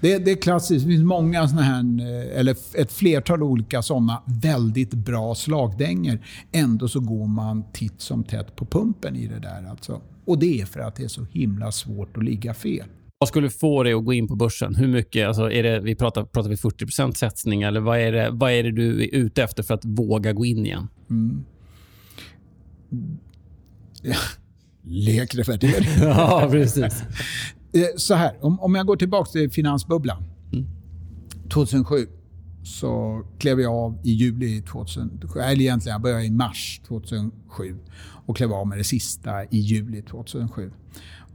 [0.00, 0.84] Det, det, är klassiskt.
[0.84, 6.26] Det finns många såna här, eh, eller ett flertal olika sådana väldigt bra slagdänger.
[6.52, 9.66] Ändå så går man titt som tätt på pumpen i det där.
[9.70, 10.00] Alltså.
[10.24, 12.86] Och det är för att det är så himla svårt att ligga fel.
[13.20, 14.74] Vad skulle få dig att gå in på börsen?
[14.74, 15.28] Hur mycket?
[15.28, 18.62] Alltså är det, vi pratar, pratar vi 40% satsning eller vad är, det, vad är
[18.62, 20.88] det du är ute efter för att våga gå in igen?
[21.10, 21.44] Mm.
[24.02, 24.16] Ja.
[24.84, 25.88] Lägre värdering.
[26.00, 27.02] ja, precis.
[27.72, 30.22] Eh, så här, om, om jag går tillbaka till finansbubblan.
[30.52, 30.66] Mm.
[31.48, 32.06] 2007
[32.62, 35.40] så klev jag av i juli 2007.
[35.40, 37.76] Eller egentligen, jag började i mars 2007
[38.26, 40.72] och klev av med det sista i juli 2007.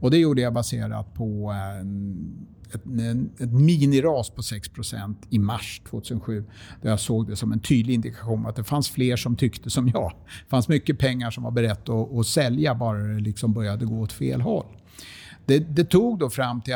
[0.04, 6.44] Och det gjorde jag baserat på en, ett, ett miniras på 6% i mars 2007.
[6.82, 9.88] Där jag såg det som en tydlig indikation att det fanns fler som tyckte som
[9.88, 10.12] jag.
[10.24, 14.00] Det fanns mycket pengar som var berett att, att sälja bara det liksom började gå
[14.00, 14.66] åt fel håll.
[15.46, 16.74] Det, det, tog då fram till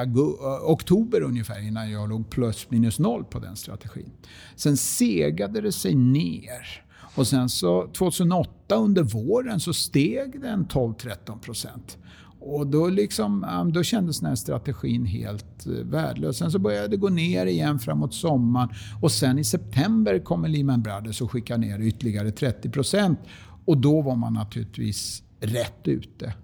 [0.62, 4.11] oktober ungefär innan jag låg plus minus noll på den strategin.
[4.57, 6.85] Sen segade det sig ner.
[7.14, 11.99] Och sen så 2008 under våren så steg den 12-13 procent.
[12.40, 16.37] Och då, liksom, då kändes den här strategin helt eh, värdelös.
[16.37, 18.68] Sen så började det gå ner igen framåt sommaren.
[19.03, 23.18] Och sen i september kommer Lehman Brothers och skickar ner ytterligare 30 procent.
[23.64, 26.35] Och då var man naturligtvis rätt ute.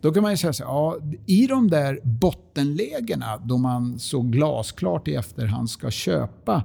[0.00, 0.96] Då kan man ju säga så ja,
[1.26, 6.64] i de där bottenlägena då man så glasklart i efterhand ska köpa,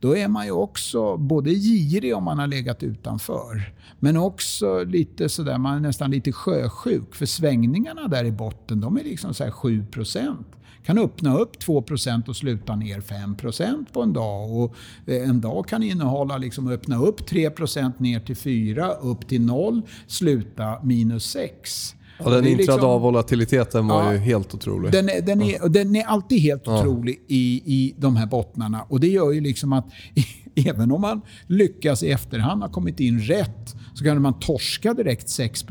[0.00, 5.28] då är man ju också både girig om man har legat utanför, men också lite
[5.28, 7.14] sådär, man är nästan lite sjösjuk.
[7.14, 10.44] För svängningarna där i botten, de är liksom så 7%
[10.86, 14.56] kan öppna upp 2 procent och sluta ner 5 procent på en dag.
[14.56, 14.74] Och
[15.06, 19.42] eh, en dag kan innehålla liksom öppna upp 3 procent, ner till 4, upp till
[19.42, 21.94] 0, sluta minus 6.
[22.18, 24.92] Ja, den intradag-volatiliteten liksom, var ju helt otrolig.
[24.92, 28.82] Den är, den är, den är alltid helt otrolig i, i de här bottnarna.
[28.88, 29.86] Och Det gör ju liksom att
[30.66, 35.28] även om man lyckas i efterhand ha kommit in rätt så kan man torska direkt
[35.28, 35.64] 6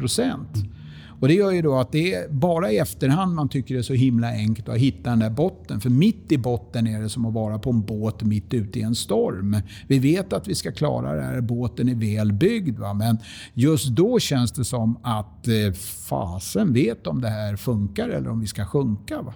[1.19, 3.83] och Det gör ju då att det är bara i efterhand man tycker det är
[3.83, 5.81] så himla enkelt att hitta den där botten.
[5.81, 8.81] För mitt i botten är det som att vara på en båt mitt ute i
[8.81, 9.57] en storm.
[9.87, 12.79] Vi vet att vi ska klara det här, båten är väl byggd.
[12.79, 12.93] Va?
[12.93, 13.17] Men
[13.53, 15.73] just då känns det som att eh,
[16.07, 19.21] fasen vet om det här funkar eller om vi ska sjunka.
[19.21, 19.33] Va?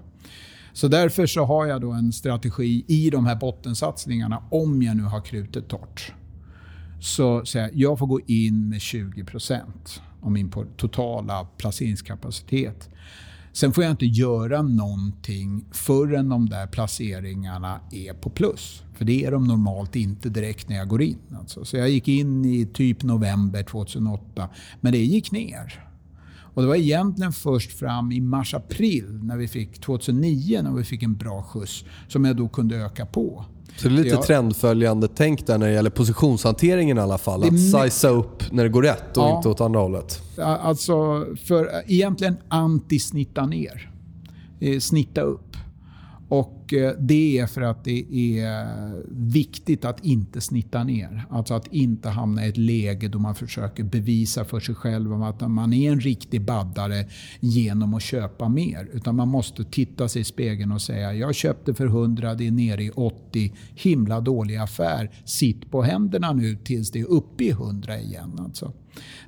[0.74, 5.04] Så därför så har jag då en strategi i de här bottensatsningarna, om jag nu
[5.04, 6.13] har krutet torrt.
[7.02, 12.89] Så säger jag, jag får gå in med 20 procent om min totala placeringskapacitet.
[13.53, 18.84] Sen får jag inte göra någonting förrän de där placeringarna är på plus.
[18.93, 21.17] För det är de normalt inte direkt när jag går in.
[21.39, 21.65] Alltså.
[21.65, 24.49] Så jag gick in i typ november 2008,
[24.82, 25.86] men det gick ner.
[26.53, 31.03] Och det var egentligen först fram i mars-april, när vi fick 2009, när vi fick
[31.03, 33.45] en bra skjuts, som jag då kunde öka på.
[33.77, 37.43] Så det är lite jag, trendföljande tänk där när det gäller positionshanteringen i alla fall.
[37.43, 40.21] Att sizea upp när det går rätt och ja, inte åt andra hållet.
[40.38, 43.91] Alltså, för egentligen anti-snitta ner.
[44.60, 45.58] Eh, snitta upp.
[46.29, 48.05] Och Eh, det är för att det
[48.39, 51.25] är viktigt att inte snitta ner.
[51.29, 55.51] Alltså att inte hamna i ett läge då man försöker bevisa för sig själv att
[55.51, 57.05] man är en riktig baddare
[57.39, 58.89] genom att köpa mer.
[58.93, 62.51] Utan man måste titta sig i spegeln och säga jag köpte för 100, det är
[62.51, 63.53] nere i 80.
[63.75, 65.12] Himla dålig affär.
[65.25, 68.39] Sitt på händerna nu tills det är uppe i 100 igen.
[68.39, 68.73] Alltså.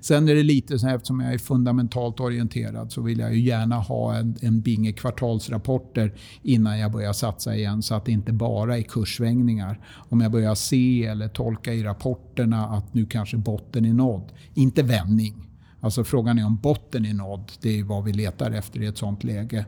[0.01, 3.41] Sen är det lite så här, eftersom jag är fundamentalt orienterad så vill jag ju
[3.41, 8.11] gärna ha en, en binge kvartalsrapporter innan jag börjar satsa satsa igen så att det
[8.11, 9.79] inte bara är kurssvängningar.
[10.09, 14.31] Om jag börjar se eller tolka i rapporterna att nu kanske botten är nådd.
[14.53, 15.47] Inte vändning.
[15.79, 17.51] Alltså frågan är om botten är nådd.
[17.61, 19.65] Det är vad vi letar efter i ett sånt läge.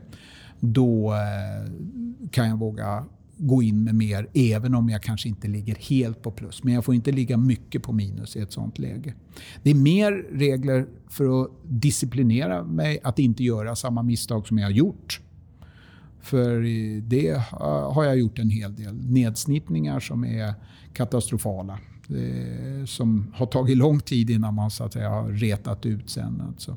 [0.60, 1.70] Då eh,
[2.30, 3.04] kan jag våga
[3.36, 6.64] gå in med mer, även om jag kanske inte ligger helt på plus.
[6.64, 9.14] Men jag får inte ligga mycket på minus i ett sånt läge.
[9.62, 14.66] Det är mer regler för att disciplinera mig att inte göra samma misstag som jag
[14.66, 15.20] har gjort.
[16.24, 16.60] För
[17.00, 17.42] det
[17.94, 18.94] har jag gjort en hel del.
[18.94, 20.54] Nedsnittningar som är
[20.94, 21.78] katastrofala.
[22.86, 26.40] Som har tagit lång tid innan man så att säga, har retat ut sen.
[26.40, 26.76] Alltså.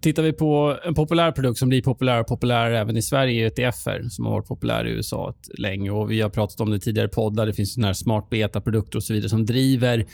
[0.00, 4.08] Tittar vi på en populär produkt som blir populär och populär även i Sverige, ETFer
[4.08, 5.90] som har varit populär i USA länge.
[5.90, 7.46] Och vi har pratat om det tidigare poddar.
[7.46, 10.06] Det finns såna här smart beta-produkter och så vidare som driver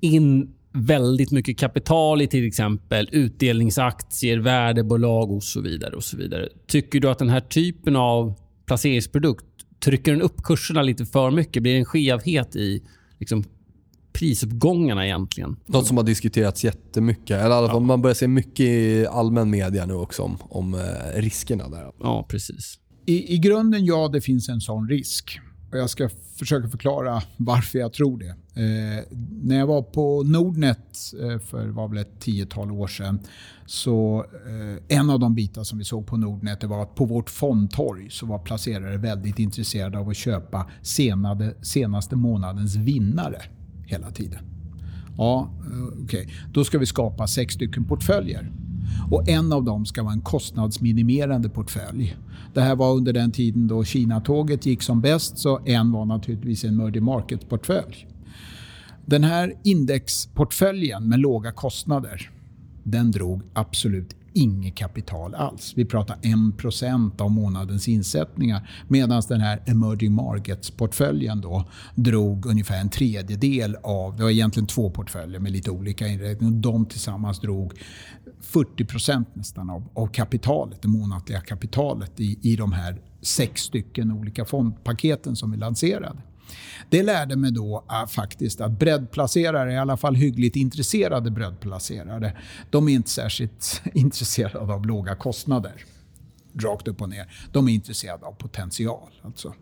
[0.00, 5.96] in väldigt mycket kapital i till exempel utdelningsaktier, värdebolag och så vidare.
[5.96, 6.48] och så vidare.
[6.66, 8.34] Tycker du att den här typen av
[8.66, 9.46] placeringsprodukt
[9.84, 11.62] trycker den upp kurserna lite för mycket?
[11.62, 12.82] Blir det en skevhet i
[13.18, 13.44] liksom,
[14.12, 15.56] prisuppgångarna egentligen.
[15.66, 17.30] Något som har diskuterats jättemycket.
[17.30, 17.86] Eller i alla fall, ja.
[17.86, 20.80] Man börjar se mycket i allmän media nu också om, om eh,
[21.20, 21.92] riskerna där.
[22.00, 22.78] Ja, precis.
[23.06, 25.40] I, I grunden, ja, det finns en sån risk.
[25.72, 28.28] Och jag ska försöka förklara varför jag tror det.
[28.62, 29.04] Eh,
[29.42, 30.78] när jag var på Nordnet
[31.20, 33.20] eh, för var väl ett tiotal år sedan
[33.66, 37.30] så eh, en av de bitar som vi såg på Nordnet var att på vårt
[37.30, 43.42] fondtorg så var placerare väldigt intresserade av att köpa senade, senaste månadens vinnare
[43.86, 44.44] hela tiden.
[45.16, 46.22] Ja, eh, okej.
[46.22, 46.34] Okay.
[46.52, 48.52] Då ska vi skapa sex stycken portföljer.
[49.10, 52.16] Och En av dem ska vara en kostnadsminimerande portfölj.
[52.54, 56.64] Det här var under den tiden då Kina-tåget gick som bäst, så en var naturligtvis
[56.64, 58.06] en Murdy market-portfölj.
[59.06, 62.30] Den här indexportföljen med låga kostnader,
[62.82, 65.72] den drog absolut inget kapital alls.
[65.76, 68.68] Vi pratar 1% av månadens insättningar.
[68.88, 71.64] Medan den här emerging markets-portföljen då
[71.94, 76.60] drog ungefär en tredjedel av, det var egentligen två portföljer med lite olika inriktning.
[76.60, 77.72] De tillsammans drog
[78.42, 84.44] 40% nästan av, av kapitalet, det månatliga kapitalet i, i de här sex stycken olika
[84.44, 86.18] fondpaketen som vi lanserade.
[86.90, 92.36] Det lärde mig då uh, faktiskt att breddplacerare, i alla fall hyggligt intresserade breddplacerare,
[92.70, 95.84] de är inte särskilt intresserade av låga kostnader.
[96.54, 97.48] Rakt upp och ner.
[97.52, 99.10] De är intresserade av potential.
[99.22, 99.54] Alltså.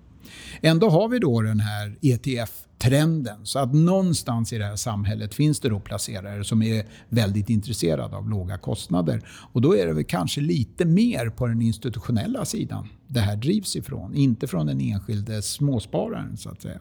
[0.62, 3.46] Ändå har vi då den här ETF-trenden.
[3.46, 8.16] Så att någonstans i det här samhället finns det då placerare som är väldigt intresserade
[8.16, 9.22] av låga kostnader.
[9.52, 13.76] Och då är det väl kanske lite mer på den institutionella sidan det här drivs
[13.76, 14.14] ifrån.
[14.14, 16.80] Inte från den enskilde småspararen så att säga.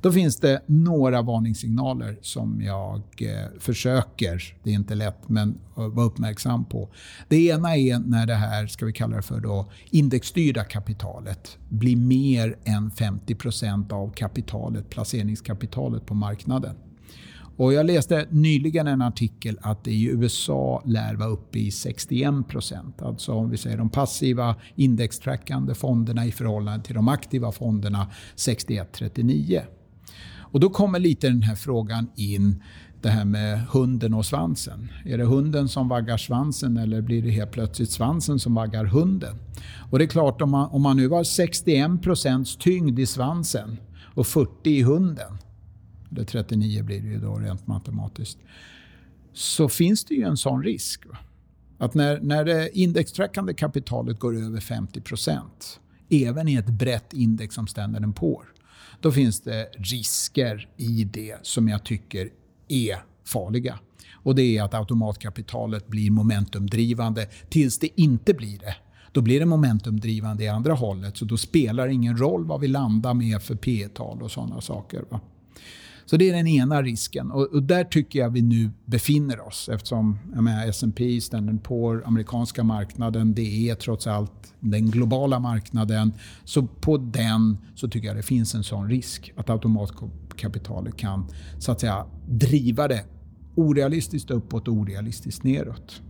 [0.00, 5.88] Då finns det några varningssignaler som jag eh, försöker, det är inte lätt, men eh,
[5.88, 6.88] vara uppmärksam på.
[7.28, 11.96] Det ena är när det här, ska vi kalla det för då, indexstyrda kapitalet blir
[11.96, 16.76] mer än 50 procent av kapitalet, placeringskapitalet på marknaden.
[17.56, 22.48] Och jag läste nyligen en artikel att det i USA lär vara uppe i 61
[22.48, 23.02] procent.
[23.02, 29.62] Alltså om vi säger de passiva indextrackande fonderna i förhållande till de aktiva fonderna 61-39.
[30.50, 32.62] Och då kommer lite den här frågan in,
[33.02, 34.88] det här med hunden och svansen.
[35.04, 39.36] Är det hunden som vaggar svansen eller blir det helt plötsligt svansen som vaggar hunden?
[39.90, 43.76] Och det är klart, om man, om man nu har 61% tyngd i svansen
[44.14, 45.38] och 40 i hunden,
[46.10, 48.38] eller 39 blir det ju då rent matematiskt,
[49.32, 51.06] så finns det ju en sån risk.
[51.06, 51.18] Va?
[51.78, 55.80] Att när, när det indextrackande kapitalet går över 50 procent,
[56.10, 58.44] även i ett brett index som Standard Poor,
[59.00, 62.28] då finns det risker i det som jag tycker
[62.68, 63.78] är farliga.
[64.22, 68.76] Och Det är att automatkapitalet blir momentumdrivande tills det inte blir det.
[69.12, 71.16] Då blir det momentumdrivande i andra hållet.
[71.16, 74.60] Så då spelar det ingen roll vad vi landar med för P tal och sådana
[74.60, 75.04] saker.
[75.08, 75.20] Va?
[76.10, 77.30] Så det är den ena risken.
[77.30, 80.18] Och, och, där tycker jag vi nu befinner oss eftersom
[80.68, 86.12] S&P, Standard Poor, amerikanska marknaden, det är trots allt den globala marknaden.
[86.44, 91.26] Så på den så tycker jag det finns en sån risk att automatkapitalet kan
[91.58, 93.04] så att säga driva det
[93.54, 96.02] orealistiskt uppåt och orealistiskt neråt.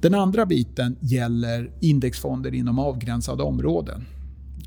[0.00, 4.04] Den andra biten gäller indexfonder inom avgränsade områden.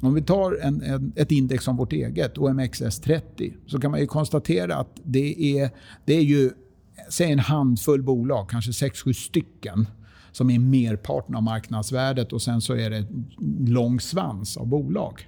[0.01, 4.07] Om vi tar en, en, ett index som vårt eget, OMXS30, så kan man ju
[4.07, 5.69] konstatera att det är,
[6.05, 6.51] det är ju
[7.09, 9.87] säg en handfull bolag, kanske 6-7 stycken,
[10.31, 13.25] som är merparten av marknadsvärdet och sen så är det en
[13.67, 15.27] lång svans av bolag.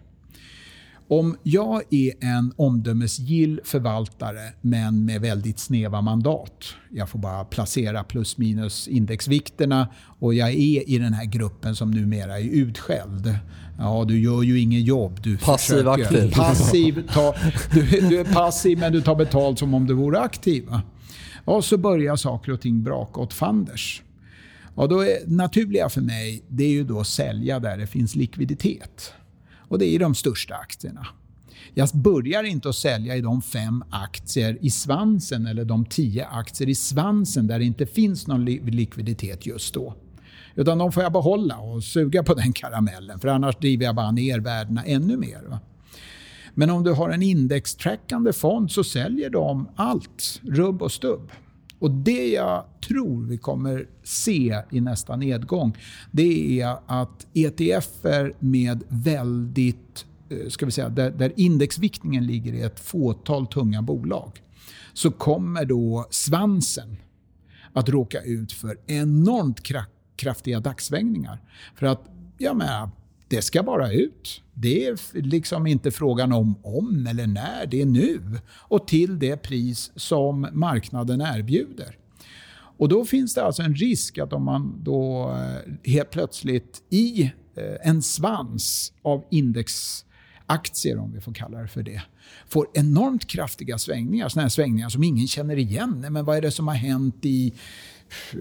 [1.08, 6.76] Om jag är en omdömesgill förvaltare men med väldigt snäva mandat.
[6.92, 9.88] Jag får bara placera plus minus indexvikterna
[10.20, 13.38] och jag är i den här gruppen som numera är utskälld.
[13.80, 15.20] Ja, du gör ju inget jobb.
[15.24, 16.32] Du passiv aktiv.
[16.32, 17.36] Passiv, ta,
[17.74, 20.66] du, du, är passiv men du tar betalt som om du vore aktiv.
[21.46, 24.02] Och så börjar saker och ting braka åt fanders.
[24.76, 28.16] Och då är naturliga för mig det är ju då att sälja där det finns
[28.16, 29.14] likviditet.
[29.74, 31.08] Och det är de största aktierna.
[31.74, 36.70] Jag börjar inte att sälja i de fem aktier i svansen eller de tio aktier
[36.70, 39.96] i svansen där det inte finns någon likviditet just då.
[40.56, 44.12] Utan de får jag behålla och suga på den karamellen för annars driver jag bara
[44.12, 45.42] ner värdena ännu mer.
[45.50, 45.60] Va?
[46.54, 51.32] Men om du har en indextrackande fond så säljer de allt, rubb och stubb.
[51.84, 55.78] Och Det jag tror vi kommer se i nästa nedgång
[56.12, 62.62] det är att ETFer med väldigt, eh, ska vi säga, där, där indexviktningen ligger i
[62.62, 64.42] ett fåtal tunga bolag
[64.94, 66.98] så kommer då svansen
[67.74, 69.64] att råka ut för enormt
[70.16, 71.42] kraftiga dagssvängningar.
[71.76, 72.02] För att,
[72.38, 72.90] jag menar,
[73.34, 74.42] det ska bara ut.
[74.54, 78.22] Det är liksom inte frågan om om eller när, det är nu.
[78.50, 81.98] Och till det pris som marknaden erbjuder.
[82.78, 87.24] Och Då finns det alltså en risk att om man då eh, helt plötsligt i
[87.56, 92.02] eh, en svans av indexaktier, om vi får kalla det för det,
[92.48, 94.30] får enormt kraftiga svängningar.
[94.30, 96.06] Såna här svängningar som ingen känner igen.
[96.10, 97.54] Men vad är det som har hänt i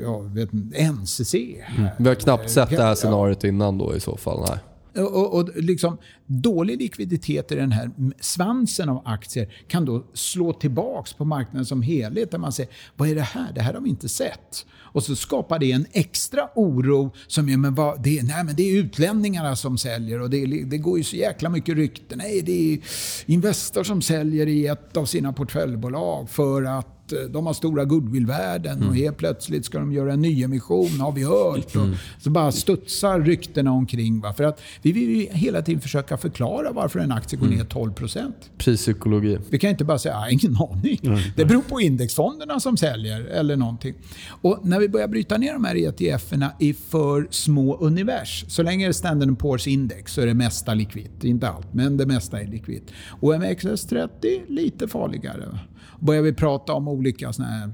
[0.03, 0.53] jag vet,
[0.93, 1.35] NCC?
[1.35, 1.89] Mm.
[1.99, 4.41] Vi har knappt sett det här scenariot innan då i så fall.
[4.49, 4.59] Nej.
[4.97, 7.91] Och, och liksom, dålig likviditet i den här
[8.21, 12.31] svansen av aktier kan då slå tillbaks på marknaden som helhet.
[12.31, 13.53] Där man säger, vad är det här?
[13.55, 14.67] Det här har vi inte sett.
[14.75, 18.57] Och så skapar det en extra oro som är, men vad, det, är, nej, men
[18.57, 22.19] det är utlänningarna som säljer och det, det går ju så jäkla mycket rykten.
[22.19, 22.79] Nej, det är
[23.27, 27.85] Investor som säljer i ett av sina portföljbolag för att att eh, de har stora
[27.85, 28.89] goodwillvärden mm.
[28.89, 31.75] och helt plötsligt ska de göra en nyemission, har vi hört.
[31.75, 31.95] Mm.
[32.19, 34.21] så bara studsar ryktena omkring.
[34.21, 34.33] Va?
[34.33, 38.19] För att vi vill ju hela tiden försöka förklara varför en aktie går ner 12%.
[38.19, 38.33] Mm.
[38.59, 39.39] Prispsykologi.
[39.51, 41.01] Vi kan inte bara säga, att ingen aning.
[41.03, 41.19] Mm.
[41.37, 43.95] Det beror på indexfonderna som säljer eller någonting.
[44.29, 48.85] Och när vi börjar bryta ner de här ETF-erna i för små univers, så länge
[48.85, 51.25] det är Standard Poor's index så är det mesta likvitt.
[51.25, 52.93] Inte allt, men det mesta är likvitt.
[53.21, 55.59] OMXS30, lite farligare.
[56.01, 57.71] Börjar vi prata om olika såna här,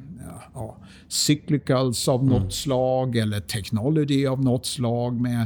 [0.55, 0.77] ja,
[1.09, 2.33] cyclicals av mm.
[2.33, 5.41] något slag eller technology av något slag med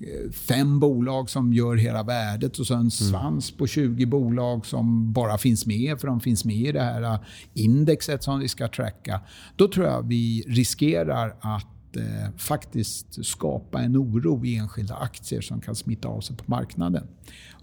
[0.00, 2.90] eh, fem bolag som gör hela värdet och så en mm.
[2.90, 7.02] svans på 20 bolag som bara finns med för de finns med i det här
[7.02, 7.20] eh,
[7.54, 9.20] indexet som vi ska tracka.
[9.56, 15.60] Då tror jag vi riskerar att eh, faktiskt skapa en oro i enskilda aktier som
[15.60, 17.06] kan smitta av sig på marknaden.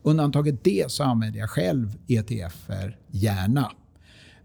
[0.03, 3.71] Undantaget det så använder jag själv ETFer gärna.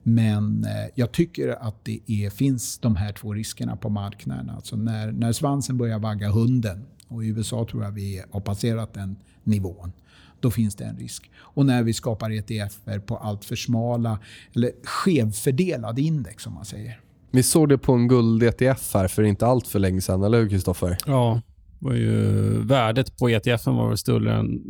[0.08, 4.50] Men eh, jag tycker att det är, finns de här två riskerna på marknaden.
[4.50, 8.94] Alltså när, när svansen börjar vagga hunden, och i USA tror jag vi har passerat
[8.94, 9.92] den nivån,
[10.40, 11.30] då finns det en risk.
[11.38, 14.18] Och när vi skapar ETFer på allt för smala,
[14.54, 17.00] eller skevfördelade index om man säger.
[17.30, 20.48] Vi såg det på en guld-ETF här för inte allt för länge sedan, eller hur
[20.48, 20.96] Kristoffer?
[21.06, 21.40] Ja,
[21.78, 22.18] var ju,
[22.62, 24.62] värdet på ETFen var väl större än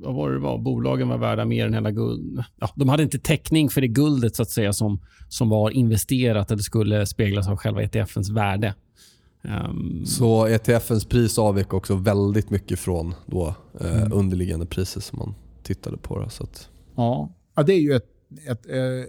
[0.00, 0.58] vad var det var?
[0.58, 2.44] Bolagen var värda mer än hela guld.
[2.60, 6.50] Ja, de hade inte täckning för det guldet så att säga som, som var investerat
[6.50, 8.74] eller skulle speglas av själva ETFens värde.
[9.42, 14.12] Um, så ETFens pris avvek också väldigt mycket från då, eh, mm.
[14.12, 16.20] underliggande priser som man tittade på.
[16.20, 16.68] Då, så att...
[16.96, 17.32] ja.
[17.54, 18.08] ja, det är ju ett,
[18.48, 19.04] ett, eh,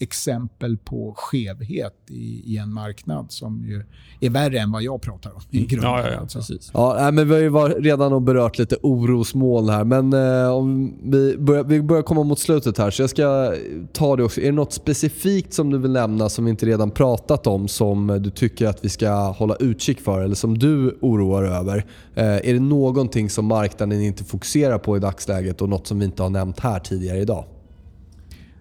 [0.00, 3.84] exempel på skevhet i, i, en marknad som ju
[4.20, 5.68] är värre än vad jag pratar om i mm.
[5.68, 5.90] grunden.
[5.90, 6.70] Ja, ja, ja, precis.
[6.74, 11.64] Ja, men vi har ju redan berört lite orosmoln här, men eh, om vi, börjar,
[11.64, 13.54] vi börjar komma mot slutet här, så jag ska
[13.92, 14.40] ta det också.
[14.40, 18.18] Är det något specifikt som du vill nämna som vi inte redan pratat om som
[18.20, 21.86] du tycker att vi ska hålla utkik för eller som du oroar över?
[22.14, 26.04] Eh, är det någonting som marknaden inte fokuserar på i dagsläget och något som vi
[26.04, 27.44] inte har nämnt här tidigare idag?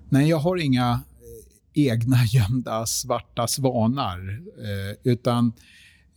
[0.10, 1.00] Nej, jag har inga
[1.74, 4.42] egna gömda svarta svanar.
[4.58, 5.54] Eh, utan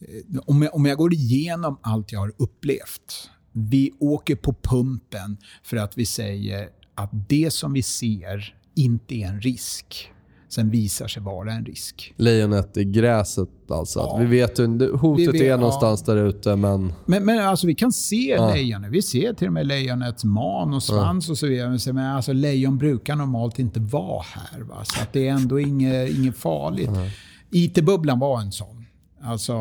[0.01, 3.31] eh, om jag, om jag går igenom allt jag har upplevt.
[3.53, 9.27] Vi åker på pumpen för att vi säger att det som vi ser inte är
[9.27, 10.13] en risk
[10.55, 12.15] sen visar sig vara en risk.
[12.17, 13.99] Lejonet i gräset alltså?
[13.99, 14.17] Ja.
[14.17, 14.59] Vi vet
[15.01, 16.15] hotet vi vet, är någonstans ja.
[16.15, 16.93] där ute men...
[17.07, 18.55] Men, men alltså, vi kan se ja.
[18.55, 18.91] lejonet.
[18.91, 21.33] Vi ser till och med lejonets man och svans ja.
[21.33, 21.93] och så vidare.
[21.93, 24.61] Men alltså, lejon brukar normalt inte vara här.
[24.61, 24.85] Va?
[24.85, 26.89] Så att det är ändå inget, inget farligt.
[26.89, 27.09] Mm.
[27.51, 28.87] IT-bubblan var en sån.
[29.23, 29.55] Alltså,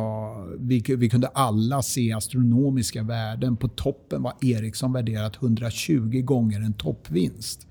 [0.60, 3.58] vi, vi, kunde alla se astronomiska värden.
[3.58, 7.68] På toppen var Ericsson värderat 120 gånger en toppvinst.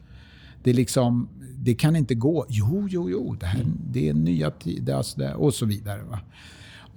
[0.62, 1.28] Det, liksom,
[1.62, 2.46] det kan inte gå.
[2.48, 6.02] Jo, jo, jo, det, här, det är nya tider alltså och så vidare.
[6.02, 6.20] Va?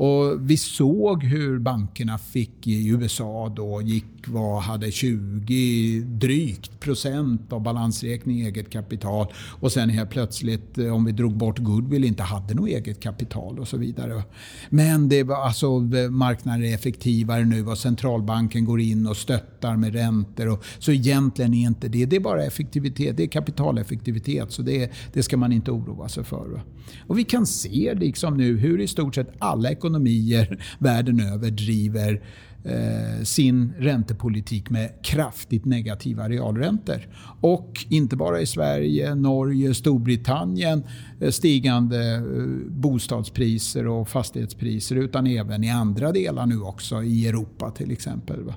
[0.03, 7.53] Och vi såg hur bankerna fick i USA då gick vad hade 20 drygt procent
[7.53, 9.27] av balansräkning eget kapital
[9.61, 13.59] och sen helt plötsligt eh, om vi drog bort goodwill inte hade något eget kapital
[13.59, 14.23] och så vidare.
[14.69, 15.79] Men det var alltså
[16.09, 20.47] marknaden är effektivare nu och centralbanken går in och stöttar med räntor.
[20.47, 24.91] Och, så egentligen är inte det, det är bara effektivitet, det är kapitaleffektivitet så det,
[25.13, 26.63] det ska man inte oroa sig för.
[27.07, 31.51] Och vi kan se liksom nu hur i stort sett alla ekonomier ekonomier världen över
[31.51, 32.21] driver
[32.63, 37.07] eh, sin räntepolitik med kraftigt negativa realräntor.
[37.41, 40.83] Och inte bara i Sverige, Norge, Storbritannien
[41.21, 42.21] eh, stigande eh,
[42.69, 48.53] bostadspriser och fastighetspriser utan även i andra delar nu också, i Europa till exempel.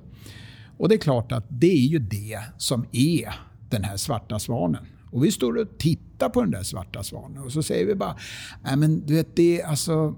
[0.78, 3.34] Och det är klart att det är ju det som är
[3.70, 4.84] den här svarta svanen.
[5.10, 8.16] Och vi står och tittar på den där svarta svanen och så säger vi bara,
[8.64, 10.14] nej men du vet, det är alltså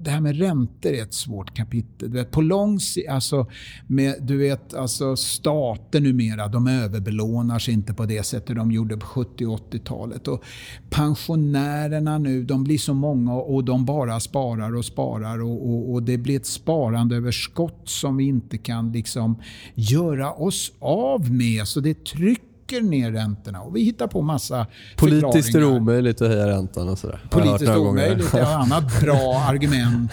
[0.00, 2.10] det här med räntor är ett svårt kapitel.
[2.10, 3.46] Du vet, på lång sikt, alltså,
[3.86, 8.96] med, du vet, alltså stater numera, de överbelånar sig inte på det sättet de gjorde
[8.96, 10.28] på 70 och 80-talet.
[10.28, 10.44] Och
[10.90, 16.02] pensionärerna nu, de blir så många och de bara sparar och sparar och, och, och
[16.02, 19.42] det blir ett sparandeöverskott som vi inte kan liksom
[19.74, 21.68] göra oss av med.
[21.68, 23.60] Så det trycker trycker ner räntorna.
[23.60, 27.20] Och vi hittar på massa Politiskt är det omöjligt att höja räntan och sådär.
[27.30, 30.12] Politiskt omöjligt är ett annat bra argument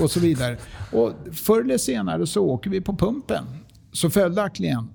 [0.00, 0.56] och så vidare.
[0.92, 3.44] Och förr eller senare så åker vi på pumpen.
[3.92, 4.88] Så följaktligen,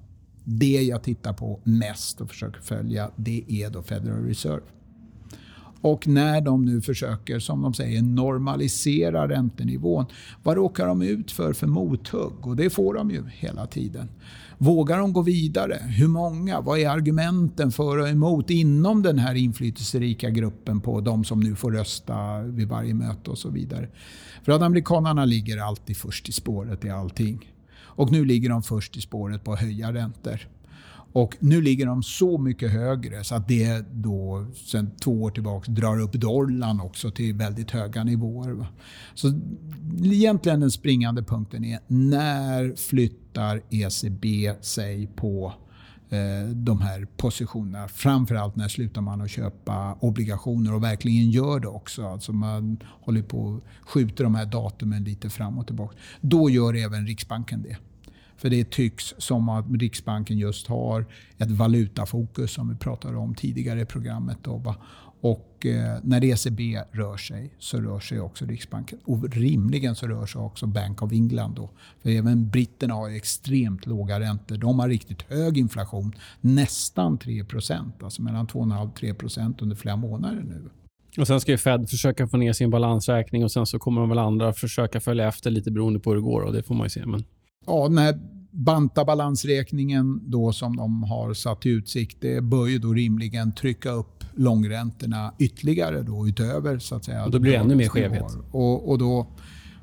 [0.44, 4.62] det jag tittar på mest och försöker följa, det är då Federal Reserve.
[5.82, 10.06] Och när de nu försöker, som de säger, normalisera räntenivån,
[10.44, 12.48] vad råkar de ut för för mothugg?
[12.48, 14.10] Och det får de ju hela tiden.
[14.64, 15.80] Vågar de gå vidare?
[15.82, 16.62] Hur många?
[16.62, 21.56] Vad är argumenten för och emot inom den här inflytelserika gruppen på de som nu
[21.56, 23.90] får rösta vid varje möte och så vidare?
[24.44, 27.52] För att amerikanerna ligger alltid först i spåret i allting.
[27.76, 30.40] Och nu ligger de först i spåret på att höja räntor.
[31.14, 35.72] Och nu ligger de så mycket högre så att det då sen två år tillbaka
[35.72, 38.66] drar upp dollarn också till väldigt höga nivåer.
[39.14, 39.28] Så
[40.04, 45.54] egentligen den springande punkten är när flyttar ECB sig på
[46.10, 47.88] eh, de här positionerna.
[47.88, 52.08] Framförallt när slutar man att köpa obligationer och verkligen gör det också.
[52.08, 55.96] Alltså man håller på att skjuta de här datumen lite fram och tillbaka.
[56.22, 57.78] Då gör även Riksbanken det.
[58.44, 61.06] För det tycks som att Riksbanken just har
[61.38, 64.38] ett valutafokus som vi pratade om tidigare i programmet.
[64.42, 64.76] Då,
[65.22, 69.00] och eh, när ECB rör sig så rör sig också Riksbanken.
[69.06, 71.56] Och rimligen så rör sig också Bank of England.
[71.56, 71.70] Då.
[72.02, 74.58] För även britterna har extremt låga räntor.
[74.58, 76.16] De har riktigt hög inflation.
[76.42, 80.70] Nästan 3% Alltså mellan 2,5-3% under flera månader nu.
[81.18, 84.10] Och Sen ska ju Fed försöka få ner sin balansräkning och sen så kommer de
[84.10, 86.42] väl andra försöka följa efter lite beroende på hur det går.
[86.42, 87.06] Och det får man ju se.
[87.06, 87.24] Men
[87.66, 88.20] ja, den här
[88.52, 93.92] banta balansräkningen då som de har satt i utsikt, det bör ju då rimligen trycka
[93.92, 97.26] upp långräntorna ytterligare då utöver så att säga.
[97.26, 98.38] Och då blir det ännu mer skevhet.
[98.52, 99.28] Och, och då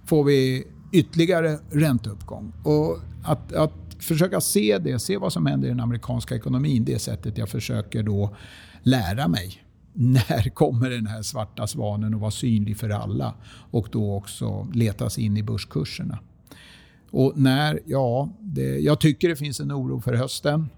[0.04, 2.52] får vi ytterligare ränteuppgång.
[2.64, 6.94] Och att, att försöka se det, se vad som händer i den amerikanska ekonomin, det
[6.94, 8.36] är sättet jag försöker då
[8.82, 9.62] lära mig.
[9.92, 13.34] När kommer den här svarta svanen att vara synlig för alla?
[13.70, 16.18] Och då också letas in i börskurserna.
[17.10, 17.80] Och när?
[17.86, 20.68] Ja, det, jag tycker det finns en oro för hösten.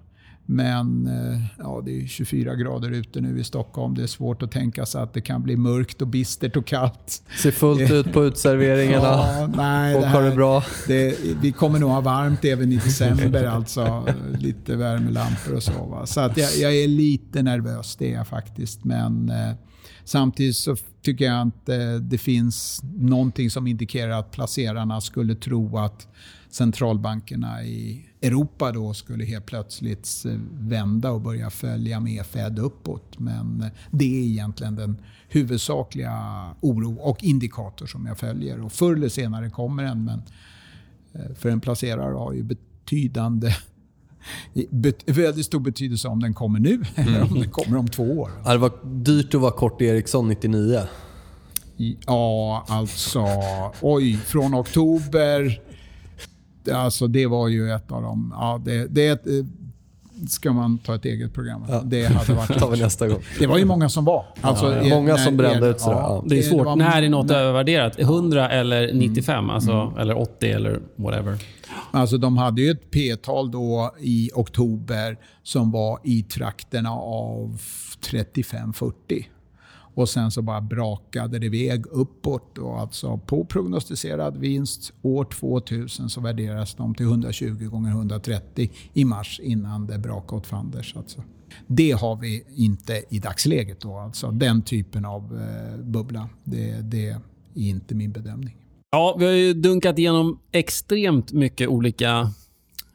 [0.46, 3.94] Men eh, ja, det är 24 grader ute nu i Stockholm.
[3.94, 7.22] Det är svårt att tänka sig att det kan bli mörkt och bistert och kallt.
[7.42, 9.06] Ser fullt ut på utserveringarna.
[9.06, 10.64] Ja, nej, Folk har det bra.
[10.86, 13.44] Det, vi kommer nog ha varmt även i december.
[13.44, 14.06] alltså
[14.38, 15.84] Lite värmelampor och så.
[15.84, 16.06] Va?
[16.06, 18.84] Så att jag, jag, är lite nervös, det är jag faktiskt.
[18.84, 19.52] Men eh,
[20.04, 25.78] samtidigt så tycker jag inte eh, det finns någonting som indikerar att placerarna skulle tro
[25.78, 26.08] att
[26.50, 33.18] centralbankerna i Europa då skulle helt plötsligt eh, vända och börja följa med Fed uppåt.
[33.18, 34.96] Men eh, det är egentligen den
[35.28, 38.60] huvudsakliga oro och indikator som jag följer.
[38.60, 40.22] Och förr eller senare kommer den, men
[41.34, 43.54] för en placerare har ju betydande
[45.06, 47.40] väldigt stor betydelse om den kommer nu eller om mm.
[47.40, 48.30] den kommer om två år.
[48.44, 50.80] Det var dyrt att vara kort Ericsson 99.
[52.06, 53.26] Ja, alltså...
[53.80, 55.60] Oj, från oktober...
[56.72, 58.34] Alltså det var ju ett av de...
[58.36, 59.26] Ja, det, det
[60.28, 61.64] ska man ta ett eget program.
[61.68, 61.82] Ja.
[61.84, 62.58] Det hade varit...
[62.58, 63.20] tar vi nästa gång.
[63.38, 64.24] Det var ju många som var.
[64.40, 64.94] Alltså, ja, ja.
[64.94, 65.96] Många som brände ut sådär.
[65.96, 66.58] Ja, det är svårt.
[66.58, 67.98] Det var, när är något när, övervärderat?
[67.98, 69.38] 100 eller 95?
[69.38, 69.50] Mm.
[69.50, 69.98] Alltså, mm.
[69.98, 71.38] Eller 80 eller whatever.
[71.90, 77.60] Alltså de hade ju ett P-tal då i oktober som var i trakterna av
[78.10, 78.92] 35-40.
[79.94, 82.58] Och sen så bara brakade det iväg uppåt.
[82.58, 89.04] Och alltså på prognostiserad vinst år 2000 så värderas de till 120 gånger 130 i
[89.04, 90.96] mars innan det brakade åt fanders.
[90.96, 91.22] Alltså.
[91.66, 93.80] Det har vi inte i dagsläget.
[93.80, 94.30] Då, alltså.
[94.30, 96.28] Den typen av eh, bubbla.
[96.44, 97.20] Det, det är
[97.54, 98.56] inte min bedömning.
[98.90, 102.32] Ja, vi har ju dunkat igenom extremt mycket olika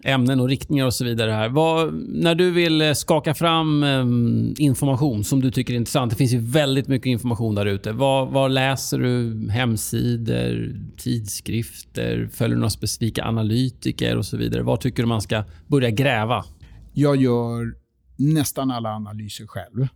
[0.08, 1.32] ämnen och riktningar och så vidare.
[1.32, 1.50] här.
[1.50, 6.12] Vad, när du vill eh, skaka fram ehm, information som du tycker är intressant.
[6.12, 7.92] Det finns ju väldigt mycket information där ute.
[7.92, 9.50] Vad, vad läser du?
[9.50, 12.30] Hemsidor, tidskrifter?
[12.34, 14.64] Följer du några specifika analytiker och så vidare?
[14.64, 16.46] Vad tycker du man ska börja gräva?
[16.94, 17.74] Jag gör
[18.18, 19.88] nästan alla analyser själv.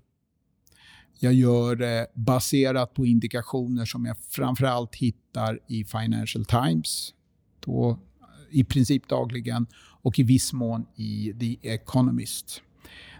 [1.19, 7.13] Jag gör det baserat på indikationer som jag framförallt hittar i Financial Times.
[7.65, 7.99] Då,
[8.51, 9.67] I princip dagligen
[10.01, 12.61] och i viss mån i The Economist.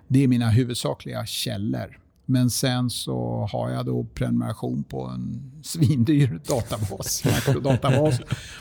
[0.07, 1.99] Det är mina huvudsakliga källor.
[2.25, 8.19] Men sen så har jag då prenumeration på en svindyr databas, makrodatabas.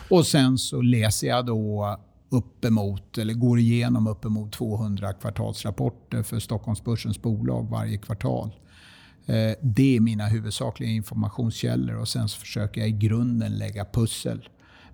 [0.08, 1.96] Och sen så läser jag då
[2.28, 8.54] uppemot, eller går igenom uppemot 200 kvartalsrapporter för Stockholmsbörsens bolag varje kvartal.
[9.26, 14.48] Eh, det är mina huvudsakliga informationskällor och sen så försöker jag i grunden lägga pussel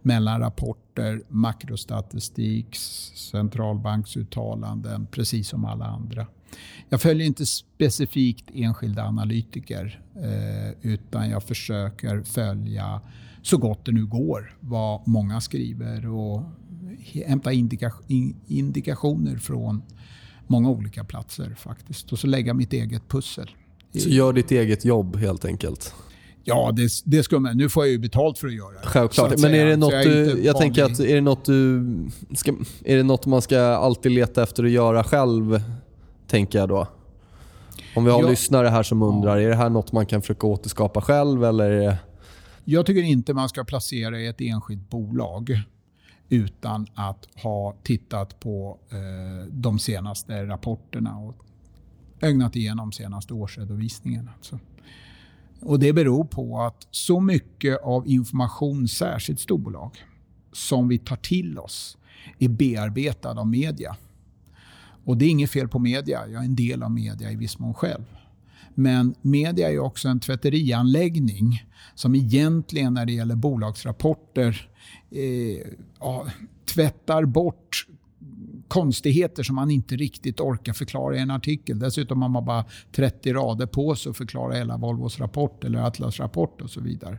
[0.06, 2.76] mellan rapporter, makrostatistik,
[3.14, 6.26] centralbanksuttalanden, precis som alla andra.
[6.88, 13.00] Jag följer inte specifikt enskilda analytiker eh, utan jag försöker följa
[13.42, 16.42] så gott det nu går vad många skriver och
[17.26, 17.92] hämta indika
[18.46, 19.82] indikationer från
[20.46, 22.12] många olika platser faktiskt.
[22.12, 23.50] Och så lägga mitt eget pussel.
[23.92, 25.94] Så gör ditt eget jobb helt enkelt.
[26.48, 27.56] Ja, det, det ska man.
[27.56, 28.86] Nu får jag ju betalt för att göra det.
[28.86, 29.38] Självklart.
[29.38, 30.44] Men är det något jag du...
[30.44, 31.84] Jag tänker att är det något du...
[32.34, 35.62] Ska, är det något man ska alltid leta efter att göra själv,
[36.26, 36.88] tänker jag då?
[37.96, 38.28] Om vi har ja.
[38.28, 41.96] lyssnare här som undrar, är det här något man kan försöka återskapa själv eller?
[42.64, 45.60] Jag tycker inte man ska placera i ett enskilt bolag
[46.28, 51.34] utan att ha tittat på eh, de senaste rapporterna och
[52.20, 54.30] ögnat igenom senaste årsredovisningen.
[54.36, 54.58] Alltså.
[55.60, 59.90] Och Det beror på att så mycket av information, särskilt storbolag,
[60.52, 61.98] som vi tar till oss
[62.38, 63.96] är bearbetad av media.
[65.04, 66.20] Och Det är inget fel på media.
[66.28, 68.04] Jag är en del av media i viss mån själv.
[68.74, 74.68] Men media är också en tvätterianläggning som egentligen när det gäller bolagsrapporter
[75.10, 75.66] eh,
[76.00, 76.26] ja,
[76.64, 77.86] tvättar bort
[78.68, 81.78] konstigheter som man inte riktigt orkar förklara i en artikel.
[81.78, 86.20] Dessutom har man bara 30 rader på sig att förklara hela Volvos rapport eller Atlas
[86.20, 87.18] rapport och så vidare.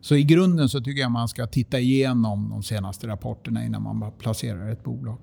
[0.00, 4.12] Så i grunden så tycker jag man ska titta igenom de senaste rapporterna innan man
[4.18, 5.18] placerar ett bolag.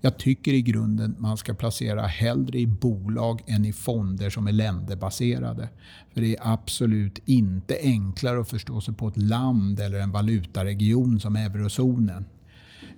[0.00, 4.52] Jag tycker i grunden man ska placera hellre i bolag än i fonder som är
[4.52, 5.68] länderbaserade.
[6.14, 11.20] För det är absolut inte enklare att förstå sig på ett land eller en valutaregion
[11.20, 12.24] som eurozonen.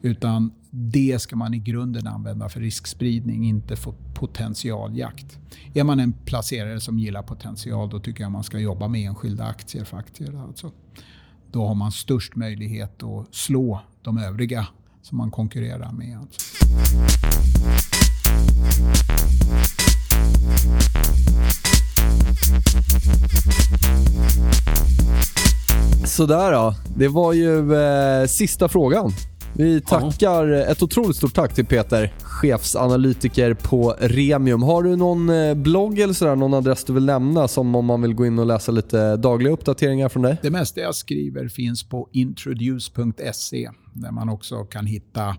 [0.05, 5.39] Utan det ska man i grunden använda för riskspridning, inte för potentialjakt.
[5.75, 9.45] Är man en placerare som gillar potential, då tycker jag man ska jobba med enskilda
[9.45, 10.43] aktier för aktier.
[10.43, 10.73] Alltså.
[11.51, 14.67] Då har man störst möjlighet att slå de övriga
[15.03, 16.19] som man konkurrerar med.
[16.19, 16.41] Alltså.
[26.07, 26.75] Sådär då.
[26.97, 29.13] Det var ju eh, sista frågan.
[29.57, 30.65] Vi tackar, ja.
[30.65, 34.63] ett otroligt stort tack till Peter, chefsanalytiker på Remium.
[34.63, 38.03] Har du någon eh, blogg eller sådär, någon adress du vill nämna som om man
[38.03, 40.37] vill gå in och läsa lite dagliga uppdateringar från dig?
[40.43, 45.37] Det mesta jag skriver finns på introduce.se där man också kan hitta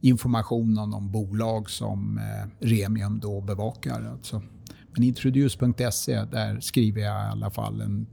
[0.00, 4.08] information om de bolag som eh, Remium då bevakar.
[4.12, 4.42] Alltså.
[4.92, 8.06] Men introduce.se, där skriver jag i alla fall en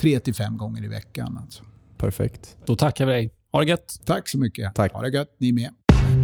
[0.00, 1.38] tre till fem gånger i veckan.
[1.42, 1.64] Alltså.
[1.96, 2.56] Perfekt.
[2.66, 3.37] Då tackar vi dig.
[3.52, 4.00] Ha det gött.
[4.04, 4.74] Tack så mycket.
[4.74, 4.92] Tack.
[4.92, 5.70] Ha det gött, ni med.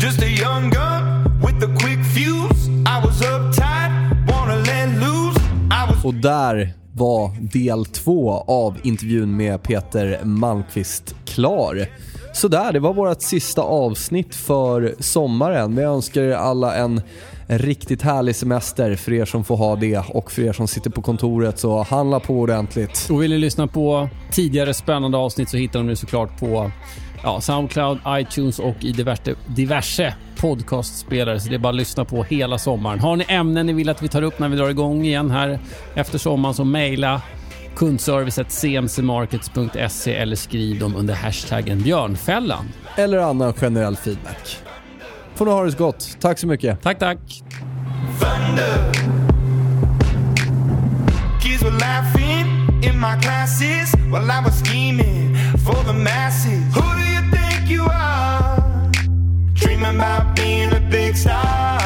[0.00, 3.90] Just a young gun with a quick fuse I was uptight,
[4.28, 5.40] wanna let loose
[5.88, 6.04] was...
[6.04, 11.86] Och där var del två av intervjun med Peter Malmqvist klar.
[12.34, 15.76] Så där, det var vårt sista avsnitt för sommaren.
[15.76, 17.00] Vi önskar er alla en
[17.46, 20.90] en riktigt härlig semester för er som får ha det och för er som sitter
[20.90, 23.08] på kontoret så handla på ordentligt.
[23.10, 26.70] Och vill ni lyssna på tidigare spännande avsnitt så hittar ni såklart på
[27.24, 31.40] ja, Soundcloud, iTunes och i diverse, diverse podcastspelare.
[31.40, 33.00] Så det är bara att lyssna på hela sommaren.
[33.00, 35.58] Har ni ämnen ni vill att vi tar upp när vi drar igång igen här
[35.94, 37.22] efter sommaren så mejla
[37.76, 42.68] kundservicet cmcmarkets.se eller skriv dem under hashtaggen björnfällan.
[42.96, 44.56] Eller annan generell feedback.
[45.34, 46.16] Får ni ha det så gott.
[46.20, 46.82] Tack så mycket.
[46.82, 47.18] Tack, tack.
[48.20, 48.92] Thunder.
[51.42, 52.46] Kids were laughing
[52.82, 56.83] in my classes while I was scheming for the masses.
[57.90, 58.90] Are?
[59.54, 61.83] Dreaming about being a big star.